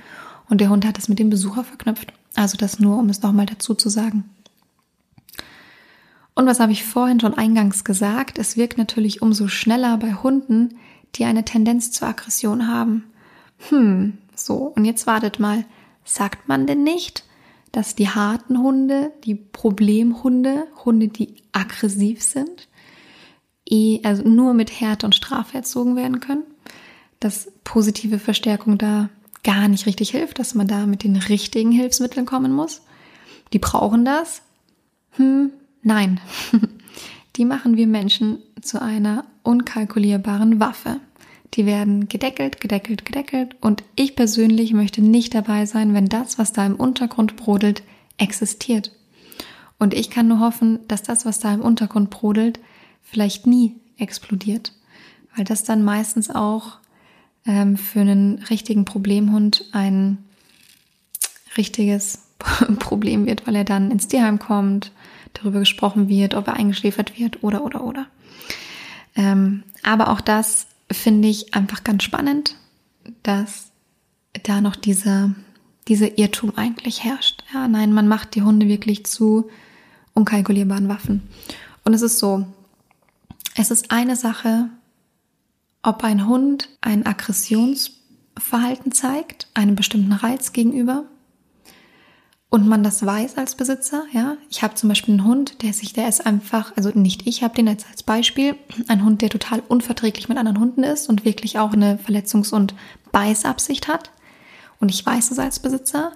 und 0.49 0.61
der 0.61 0.69
Hund 0.69 0.87
hat 0.87 0.99
es 0.99 1.09
mit 1.09 1.19
dem 1.19 1.31
Besucher 1.31 1.65
verknüpft. 1.65 2.13
Also 2.37 2.57
das 2.57 2.79
nur, 2.79 2.99
um 2.99 3.09
es 3.09 3.23
nochmal 3.23 3.47
dazu 3.47 3.75
zu 3.75 3.89
sagen. 3.89 4.31
Und 6.35 6.47
was 6.47 6.61
habe 6.61 6.73
ich 6.73 6.85
vorhin 6.85 7.19
schon 7.19 7.35
eingangs 7.35 7.83
gesagt? 7.83 8.39
Es 8.39 8.59
wirkt 8.59 8.77
natürlich 8.77 9.23
umso 9.23 9.49
schneller 9.49 9.97
bei 9.97 10.13
Hunden, 10.13 10.77
die 11.15 11.25
eine 11.25 11.47
Tendenz 11.47 11.93
zur 11.93 12.09
Aggression 12.09 12.69
haben. 12.69 13.05
Hm, 13.71 14.19
so, 14.35 14.73
und 14.77 14.85
jetzt 14.85 15.07
wartet 15.07 15.41
mal. 15.41 15.65
Sagt 16.05 16.47
man 16.47 16.67
denn 16.67 16.85
nicht, 16.85 17.25
dass 17.73 17.97
die 17.97 18.11
harten 18.11 18.59
Hunde, 18.59 19.13
die 19.25 19.35
Problemhunde, 19.35 20.69
Hunde, 20.85 21.09
die 21.09 21.37
aggressiv 21.53 22.23
sind, 22.23 22.69
eh, 23.69 24.01
also 24.05 24.23
nur 24.23 24.55
mit 24.55 24.71
Härte 24.71 25.07
und 25.07 25.15
Strafe 25.15 25.57
erzogen 25.57 25.97
werden 25.97 26.21
können? 26.21 26.45
Dass 27.19 27.51
positive 27.65 28.19
Verstärkung 28.19 28.77
da 28.77 29.09
gar 29.47 29.69
nicht 29.69 29.87
richtig 29.87 30.11
hilft, 30.11 30.41
dass 30.41 30.57
man 30.57 30.67
da 30.67 30.87
mit 30.87 31.05
den 31.05 31.17
richtigen 31.17 31.71
Hilfsmitteln 31.71 32.27
kommen 32.27 32.53
muss? 32.53 32.83
Die 33.53 33.61
brauchen 33.61 34.05
das? 34.05 34.43
Hm, 35.13 35.53
nein. 35.83 36.21
Die 37.37 37.45
machen 37.45 37.77
wir 37.77 37.87
Menschen 37.87 38.39
zu 38.61 38.83
einer 38.83 39.25
unkalkulierbaren 39.45 40.59
Waffe. 40.59 41.01
Die 41.55 41.65
werden 41.65 42.09
gedeckelt, 42.09 42.61
gedeckelt, 42.61 43.05
gedeckelt 43.05 43.55
und 43.61 43.85
ich 43.95 44.17
persönlich 44.17 44.73
möchte 44.73 45.01
nicht 45.01 45.35
dabei 45.35 45.65
sein, 45.65 45.95
wenn 45.95 46.07
das, 46.07 46.39
was 46.39 46.53
da 46.53 46.67
im 46.67 46.75
Untergrund 46.75 47.37
brodelt, 47.37 47.83
existiert. 48.19 48.91
Und 49.79 49.95
ich 49.95 50.11
kann 50.11 50.27
nur 50.27 50.41
hoffen, 50.41 50.81
dass 50.89 51.03
das, 51.03 51.25
was 51.25 51.39
da 51.39 51.55
im 51.55 51.61
Untergrund 51.61 52.11
brodelt, 52.11 52.59
vielleicht 53.03 53.47
nie 53.47 53.77
explodiert, 53.97 54.73
weil 55.37 55.45
das 55.45 55.63
dann 55.63 55.85
meistens 55.85 56.31
auch 56.31 56.79
ähm, 57.47 57.77
für 57.77 58.01
einen 58.01 58.43
richtigen 58.51 58.85
Problemhund 58.85 59.65
ein 59.73 60.19
richtiges 61.57 62.23
Problem 62.79 63.27
wird, 63.27 63.47
weil 63.47 63.57
er 63.57 63.65
dann 63.65 63.91
ins 63.91 64.09
Tierheim 64.09 64.39
kommt, 64.39 64.93
darüber 65.33 65.61
gesprochen 65.61 66.09
wird, 66.09 66.35
ob 66.35 66.49
er 66.49 66.55
eingeschläfert 66.55 67.19
wird 67.19 67.43
oder 67.43 67.65
oder 67.65 67.85
oder. 67.85 68.07
Ähm, 69.15 69.63
aber 69.83 70.11
auch 70.11 70.21
das 70.21 70.67
finde 70.91 71.29
ich 71.29 71.55
einfach 71.55 71.85
ganz 71.85 72.03
spannend, 72.03 72.57
dass 73.23 73.71
da 74.43 74.61
noch 74.61 74.77
dieser, 74.77 75.35
dieser 75.89 76.19
Irrtum 76.19 76.53
eigentlich 76.57 77.05
herrscht. 77.05 77.45
Ja, 77.53 77.69
nein, 77.69 77.93
man 77.93 78.09
macht 78.09 78.35
die 78.35 78.43
Hunde 78.43 78.69
wirklich 78.69 79.07
zu 79.07 79.49
unkalkulierbaren 80.15 80.89
Waffen. 80.89 81.23
Und 81.85 81.95
es 81.95 82.03
ist 82.03 82.19
so, 82.19 82.47
es 83.55 83.71
ist 83.71 83.91
eine 83.91 84.17
Sache, 84.17 84.69
ob 85.87 86.05
ein 86.05 86.27
Hund 86.27 86.69
ein 86.81 87.07
Aggressionsverhalten 87.07 88.93
zeigt, 88.93 89.49
einem 89.55 89.77
bestimmten 89.77 90.13
Reiz 90.13 90.53
gegenüber, 90.53 91.05
und 92.49 92.69
man 92.69 92.85
das 92.85 93.05
weiß 93.05 93.39
als 93.39 93.57
Besitzer, 93.57 94.05
ja. 94.13 94.37
Ich 94.51 94.63
habe 94.63 94.75
zum 94.75 94.89
Beispiel 94.89 95.15
einen 95.15 95.27
Hund, 95.27 95.63
der 95.63 95.73
sich, 95.73 95.93
der 95.93 96.09
ist 96.09 96.25
einfach, 96.25 96.77
also 96.77 96.91
nicht 96.95 97.27
ich 97.27 97.43
habe 97.43 97.55
den 97.55 97.67
jetzt 97.67 97.87
als 97.91 98.03
Beispiel, 98.03 98.55
ein 98.87 99.05
Hund, 99.05 99.21
der 99.21 99.31
total 99.31 99.63
unverträglich 99.67 100.29
mit 100.29 100.39
anderen 100.39 100.61
Hunden 100.61 100.85
ist 100.85 101.09
und 101.09 101.25
wirklich 101.25 101.59
auch 101.59 101.73
eine 101.73 101.99
Verletzungs- 101.99 102.55
und 102.55 102.75
Beißabsicht 103.11 103.89
hat. 103.89 104.11
Und 104.79 104.91
ich 104.91 105.05
weiß 105.05 105.33
es 105.33 105.39
als 105.39 105.59
Besitzer. 105.59 106.13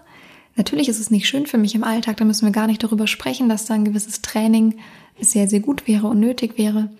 Natürlich 0.54 0.88
ist 0.88 1.00
es 1.00 1.10
nicht 1.10 1.28
schön 1.28 1.46
für 1.46 1.58
mich 1.58 1.74
im 1.74 1.84
Alltag, 1.84 2.16
da 2.18 2.24
müssen 2.24 2.46
wir 2.46 2.52
gar 2.52 2.68
nicht 2.68 2.82
darüber 2.82 3.06
sprechen, 3.06 3.48
dass 3.48 3.66
da 3.66 3.74
ein 3.74 3.84
gewisses 3.84 4.22
Training 4.22 4.78
sehr, 5.20 5.48
sehr 5.48 5.60
gut 5.60 5.88
wäre 5.88 6.06
und 6.06 6.20
nötig 6.20 6.56
wäre. 6.56 6.90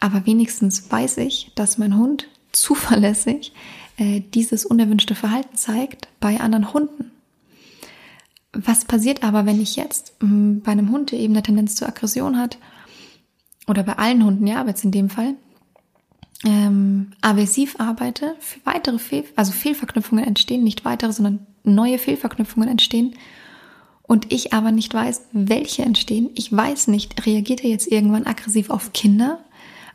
Aber 0.00 0.26
wenigstens 0.26 0.90
weiß 0.90 1.18
ich, 1.18 1.52
dass 1.54 1.78
mein 1.78 1.96
Hund 1.96 2.28
zuverlässig 2.52 3.52
äh, 3.96 4.20
dieses 4.34 4.64
unerwünschte 4.64 5.14
Verhalten 5.14 5.56
zeigt 5.56 6.08
bei 6.20 6.40
anderen 6.40 6.72
Hunden. 6.72 7.12
Was 8.52 8.84
passiert 8.84 9.22
aber, 9.22 9.46
wenn 9.46 9.60
ich 9.60 9.76
jetzt 9.76 10.14
hm, 10.20 10.62
bei 10.62 10.72
einem 10.72 10.90
Hund, 10.90 11.12
der 11.12 11.18
eben 11.18 11.34
eine 11.34 11.42
Tendenz 11.42 11.74
zur 11.74 11.88
Aggression 11.88 12.38
hat, 12.38 12.58
oder 13.66 13.82
bei 13.82 13.94
allen 13.94 14.24
Hunden, 14.24 14.46
ja, 14.46 14.60
aber 14.60 14.70
jetzt 14.70 14.84
in 14.84 14.92
dem 14.92 15.10
Fall, 15.10 15.34
ähm, 16.44 17.12
aversiv 17.20 17.76
arbeite, 17.78 18.36
für 18.38 18.60
weitere 18.64 18.98
Fehl, 18.98 19.24
also 19.34 19.52
Fehlverknüpfungen 19.52 20.24
entstehen, 20.24 20.62
nicht 20.62 20.84
weitere, 20.84 21.12
sondern 21.12 21.46
neue 21.64 21.98
Fehlverknüpfungen 21.98 22.68
entstehen 22.68 23.16
und 24.02 24.32
ich 24.32 24.52
aber 24.52 24.70
nicht 24.70 24.94
weiß, 24.94 25.22
welche 25.32 25.82
entstehen. 25.82 26.30
Ich 26.34 26.52
weiß 26.52 26.88
nicht, 26.88 27.26
reagiert 27.26 27.64
er 27.64 27.70
jetzt 27.70 27.90
irgendwann 27.90 28.26
aggressiv 28.26 28.70
auf 28.70 28.92
Kinder, 28.92 29.40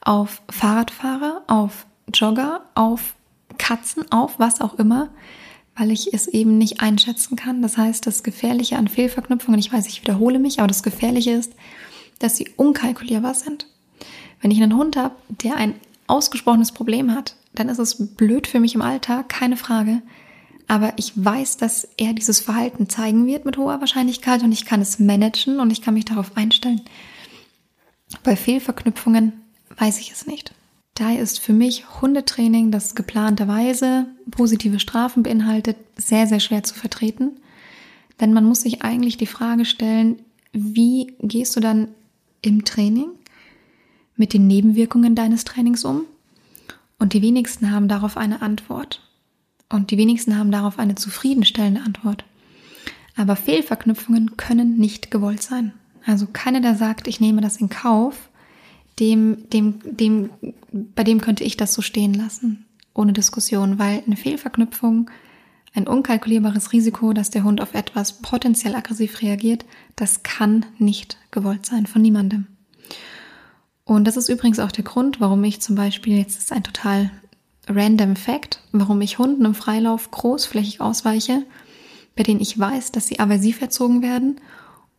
auf 0.02 0.42
Fahrradfahrer, 0.50 1.44
auf 1.48 1.86
Jogger, 2.14 2.66
auf 2.76 3.16
Katzen, 3.58 4.12
auf 4.12 4.40
was 4.40 4.62
auch 4.62 4.76
immer 4.76 5.10
weil 5.76 5.92
ich 5.92 6.14
es 6.14 6.28
eben 6.28 6.58
nicht 6.58 6.82
einschätzen 6.82 7.36
kann. 7.36 7.62
Das 7.62 7.78
heißt, 7.78 8.06
das 8.06 8.24
Gefährliche 8.24 8.78
an 8.78 8.88
Fehlverknüpfungen, 8.88 9.60
ich 9.60 9.72
weiß, 9.72 9.88
ich 9.88 10.02
wiederhole 10.02 10.40
mich, 10.40 10.60
aber 10.60 10.68
das 10.68 10.84
Gefährliche 10.84 11.32
ist, 11.32 11.54
dass 12.20 12.38
sie 12.38 12.50
unkalkulierbar 12.56 13.34
sind. 13.34 13.68
Wenn 14.42 14.52
ich 14.52 14.62
einen 14.62 14.76
Hund 14.76 14.98
habe, 14.98 15.16
der 15.30 15.56
ein 15.56 15.76
ausgesprochenes 16.08 16.72
Problem 16.72 17.14
hat, 17.16 17.36
dann 17.54 17.70
ist 17.70 17.80
es 17.80 18.16
blöd 18.16 18.48
für 18.48 18.60
mich 18.60 18.76
im 18.76 18.82
Alltag, 18.82 19.30
keine 19.30 19.58
Frage. 19.58 20.02
Aber 20.68 20.94
ich 20.98 21.14
weiß, 21.16 21.58
dass 21.58 21.88
er 21.98 22.14
dieses 22.14 22.40
Verhalten 22.40 22.90
zeigen 22.90 23.26
wird 23.26 23.46
mit 23.46 23.58
hoher 23.58 23.80
Wahrscheinlichkeit 23.80 24.44
und 24.44 24.52
ich 24.52 24.66
kann 24.66 24.82
es 24.82 25.00
managen 25.00 25.60
und 25.60 25.72
ich 25.72 25.82
kann 25.82 25.94
mich 25.94 26.06
darauf 26.06 26.38
einstellen. 26.38 26.82
Bei 28.24 28.36
Fehlverknüpfungen 28.36 29.41
weiß 29.82 30.00
ich 30.00 30.12
es 30.12 30.28
nicht. 30.28 30.54
Daher 30.94 31.22
ist 31.22 31.40
für 31.40 31.54
mich 31.54 32.02
Hundetraining, 32.02 32.70
das 32.70 32.94
geplanterweise 32.94 34.06
positive 34.30 34.80
Strafen 34.80 35.24
beinhaltet, 35.24 35.78
sehr, 35.98 36.28
sehr 36.28 36.40
schwer 36.40 36.64
zu 36.64 36.76
vertreten. 36.76 37.32
Denn 38.20 38.34
man 38.34 38.46
muss 38.46 38.62
sich 38.62 38.84
eigentlich 38.84 39.18
die 39.18 39.26
Frage 39.26 39.66
stellen, 39.66 40.20
wie 40.54 41.16
gehst 41.22 41.56
du 41.56 41.60
dann 41.60 41.88
im 42.44 42.64
Training 42.64 43.08
mit 44.16 44.34
den 44.34 44.46
Nebenwirkungen 44.46 45.16
deines 45.16 45.46
Trainings 45.46 45.84
um? 45.84 46.04
Und 47.00 47.14
die 47.14 47.24
wenigsten 47.24 47.72
haben 47.72 47.88
darauf 47.88 48.18
eine 48.18 48.44
Antwort. 48.44 49.02
Und 49.70 49.90
die 49.90 49.98
wenigsten 49.98 50.38
haben 50.38 50.52
darauf 50.52 50.78
eine 50.78 50.94
zufriedenstellende 50.94 51.82
Antwort. 51.82 52.24
Aber 53.16 53.36
Fehlverknüpfungen 53.36 54.38
können 54.38 54.78
nicht 54.78 55.10
gewollt 55.10 55.42
sein. 55.42 55.74
Also 56.06 56.28
keiner, 56.32 56.62
der 56.62 56.76
sagt, 56.76 57.08
ich 57.08 57.20
nehme 57.20 57.42
das 57.42 57.58
in 57.58 57.70
Kauf, 57.70 58.30
dem, 59.00 59.50
dem, 59.50 59.80
dem, 59.84 60.30
bei 60.72 61.04
dem 61.04 61.22
könnte 61.22 61.44
ich 61.44 61.58
das 61.58 61.74
so 61.74 61.82
stehen 61.82 62.14
lassen, 62.14 62.66
ohne 62.94 63.14
Diskussion, 63.14 63.80
weil 63.80 64.04
eine 64.06 64.16
Fehlverknüpfung, 64.16 65.10
ein 65.74 65.88
unkalkulierbares 65.88 66.74
Risiko, 66.74 67.14
dass 67.14 67.30
der 67.30 67.44
Hund 67.44 67.62
auf 67.62 67.74
etwas 67.74 68.22
potenziell 68.22 68.76
aggressiv 68.76 69.22
reagiert, 69.22 69.66
das 69.96 70.24
kann 70.24 70.66
nicht 70.78 71.18
gewollt 71.32 71.66
sein 71.66 71.86
von 71.86 72.02
niemandem. 72.02 72.48
Und 73.86 74.06
das 74.06 74.18
ist 74.18 74.30
übrigens 74.30 74.60
auch 74.60 74.72
der 74.72 74.84
Grund, 74.84 75.20
warum 75.20 75.44
ich 75.44 75.62
zum 75.62 75.76
Beispiel, 75.76 76.18
jetzt 76.18 76.38
ist 76.38 76.52
ein 76.52 76.64
total 76.64 77.12
random 77.68 78.16
Fact, 78.16 78.62
warum 78.72 79.02
ich 79.02 79.18
Hunden 79.18 79.46
im 79.46 79.56
Freilauf 79.56 80.12
großflächig 80.12 80.82
ausweiche, 80.82 81.44
bei 82.16 82.24
denen 82.24 82.42
ich 82.42 82.58
weiß, 82.58 82.92
dass 82.92 83.08
sie 83.08 83.20
aversiv 83.20 83.62
erzogen 83.62 84.02
werden 84.02 84.40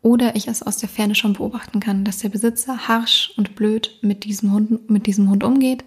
oder 0.03 0.35
ich 0.35 0.49
es 0.49 0.63
aus 0.63 0.79
der 0.79 0.89
Ferne 0.89 1.15
schon 1.15 1.35
beobachten 1.35 1.81
kann, 1.81 2.05
dass 2.05 2.19
der 2.19 2.29
Besitzer 2.29 2.89
harsch 2.89 3.33
und 3.37 3.55
blöd 3.55 3.99
mit 4.03 4.25
diesem 4.25 4.53
Hund, 4.53 4.91
mit 4.91 5.07
diesem 5.07 5.31
Hund 5.31 5.45
umgeht, 5.45 5.85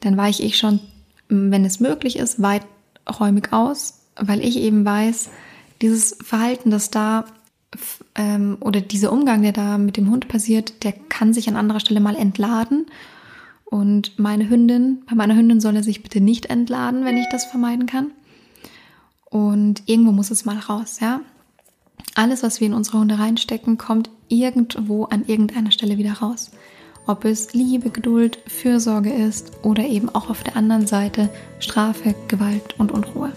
dann 0.00 0.16
weiche 0.16 0.42
ich 0.42 0.58
schon, 0.58 0.80
wenn 1.28 1.64
es 1.64 1.80
möglich 1.80 2.18
ist, 2.18 2.42
weiträumig 2.42 3.52
aus, 3.52 4.00
weil 4.16 4.44
ich 4.44 4.58
eben 4.58 4.84
weiß, 4.84 5.30
dieses 5.80 6.16
Verhalten, 6.22 6.70
das 6.70 6.90
da 6.90 7.24
ähm, 8.14 8.56
oder 8.60 8.80
dieser 8.80 9.12
Umgang, 9.12 9.42
der 9.42 9.52
da 9.52 9.78
mit 9.78 9.96
dem 9.96 10.10
Hund 10.10 10.28
passiert, 10.28 10.84
der 10.84 10.92
kann 10.92 11.32
sich 11.32 11.48
an 11.48 11.56
anderer 11.56 11.80
Stelle 11.80 12.00
mal 12.00 12.16
entladen. 12.16 12.86
Und 13.64 14.18
meine 14.18 14.48
Hündin, 14.48 15.02
bei 15.08 15.14
meiner 15.14 15.36
Hündin 15.36 15.60
soll 15.60 15.76
er 15.76 15.82
sich 15.82 16.02
bitte 16.02 16.20
nicht 16.20 16.46
entladen, 16.46 17.04
wenn 17.04 17.16
ich 17.16 17.26
das 17.30 17.44
vermeiden 17.44 17.86
kann. 17.86 18.10
Und 19.24 19.82
irgendwo 19.86 20.12
muss 20.12 20.30
es 20.30 20.44
mal 20.44 20.58
raus, 20.58 21.00
ja. 21.00 21.20
Alles, 22.14 22.42
was 22.42 22.60
wir 22.60 22.66
in 22.66 22.74
unsere 22.74 22.98
Hunde 22.98 23.18
reinstecken, 23.18 23.78
kommt 23.78 24.10
irgendwo 24.28 25.04
an 25.04 25.24
irgendeiner 25.26 25.72
Stelle 25.72 25.98
wieder 25.98 26.14
raus. 26.14 26.50
Ob 27.06 27.24
es 27.24 27.52
Liebe, 27.52 27.90
Geduld, 27.90 28.38
Fürsorge 28.46 29.12
ist 29.12 29.52
oder 29.62 29.84
eben 29.84 30.08
auch 30.08 30.30
auf 30.30 30.42
der 30.42 30.56
anderen 30.56 30.86
Seite 30.86 31.28
Strafe, 31.58 32.14
Gewalt 32.28 32.78
und 32.78 32.92
Unruhe. 32.92 33.32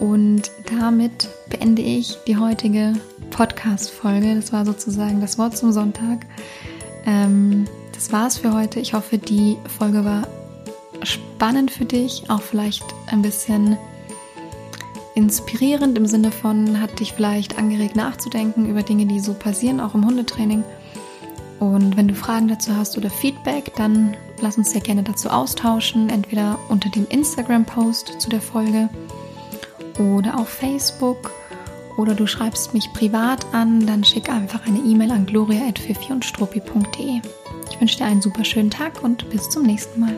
Und 0.00 0.50
damit 0.78 1.28
beende 1.50 1.82
ich 1.82 2.16
die 2.26 2.36
heutige 2.36 2.94
Podcast-Folge. 3.30 4.34
Das 4.34 4.52
war 4.52 4.64
sozusagen 4.64 5.20
das 5.20 5.38
Wort 5.38 5.56
zum 5.56 5.72
Sonntag. 5.72 6.26
Ähm, 7.06 7.66
das 7.92 8.12
war's 8.12 8.38
für 8.38 8.54
heute. 8.54 8.80
Ich 8.80 8.94
hoffe, 8.94 9.18
die 9.18 9.56
Folge 9.78 10.04
war 10.04 10.26
spannend 11.02 11.70
für 11.70 11.84
dich, 11.84 12.24
auch 12.28 12.42
vielleicht 12.42 12.84
ein 13.08 13.22
bisschen 13.22 13.76
inspirierend 15.14 15.96
im 15.98 16.06
Sinne 16.06 16.30
von, 16.30 16.80
hat 16.80 17.00
dich 17.00 17.12
vielleicht 17.12 17.58
angeregt 17.58 17.96
nachzudenken 17.96 18.68
über 18.68 18.82
Dinge, 18.82 19.06
die 19.06 19.20
so 19.20 19.34
passieren, 19.34 19.80
auch 19.80 19.94
im 19.94 20.06
Hundetraining. 20.06 20.64
Und 21.60 21.96
wenn 21.96 22.08
du 22.08 22.14
Fragen 22.14 22.48
dazu 22.48 22.76
hast 22.76 22.98
oder 22.98 23.10
Feedback, 23.10 23.72
dann 23.76 24.16
lass 24.40 24.58
uns 24.58 24.70
sehr 24.70 24.80
gerne 24.80 25.02
dazu 25.02 25.30
austauschen, 25.30 26.10
entweder 26.10 26.58
unter 26.68 26.90
dem 26.90 27.06
Instagram-Post 27.08 28.20
zu 28.20 28.28
der 28.28 28.40
Folge 28.40 28.88
oder 29.98 30.38
auf 30.38 30.48
Facebook 30.48 31.30
oder 31.96 32.14
du 32.14 32.26
schreibst 32.26 32.74
mich 32.74 32.92
privat 32.92 33.46
an, 33.52 33.86
dann 33.86 34.02
schick 34.02 34.28
einfach 34.30 34.66
eine 34.66 34.78
E-Mail 34.78 35.10
an 35.10 35.26
gloria.fifi 35.26 36.12
und 36.12 36.24
Ich 37.70 37.80
wünsche 37.80 37.98
dir 37.98 38.06
einen 38.06 38.22
super 38.22 38.44
schönen 38.44 38.70
Tag 38.70 39.02
und 39.02 39.28
bis 39.30 39.48
zum 39.50 39.62
nächsten 39.62 40.00
Mal. 40.00 40.16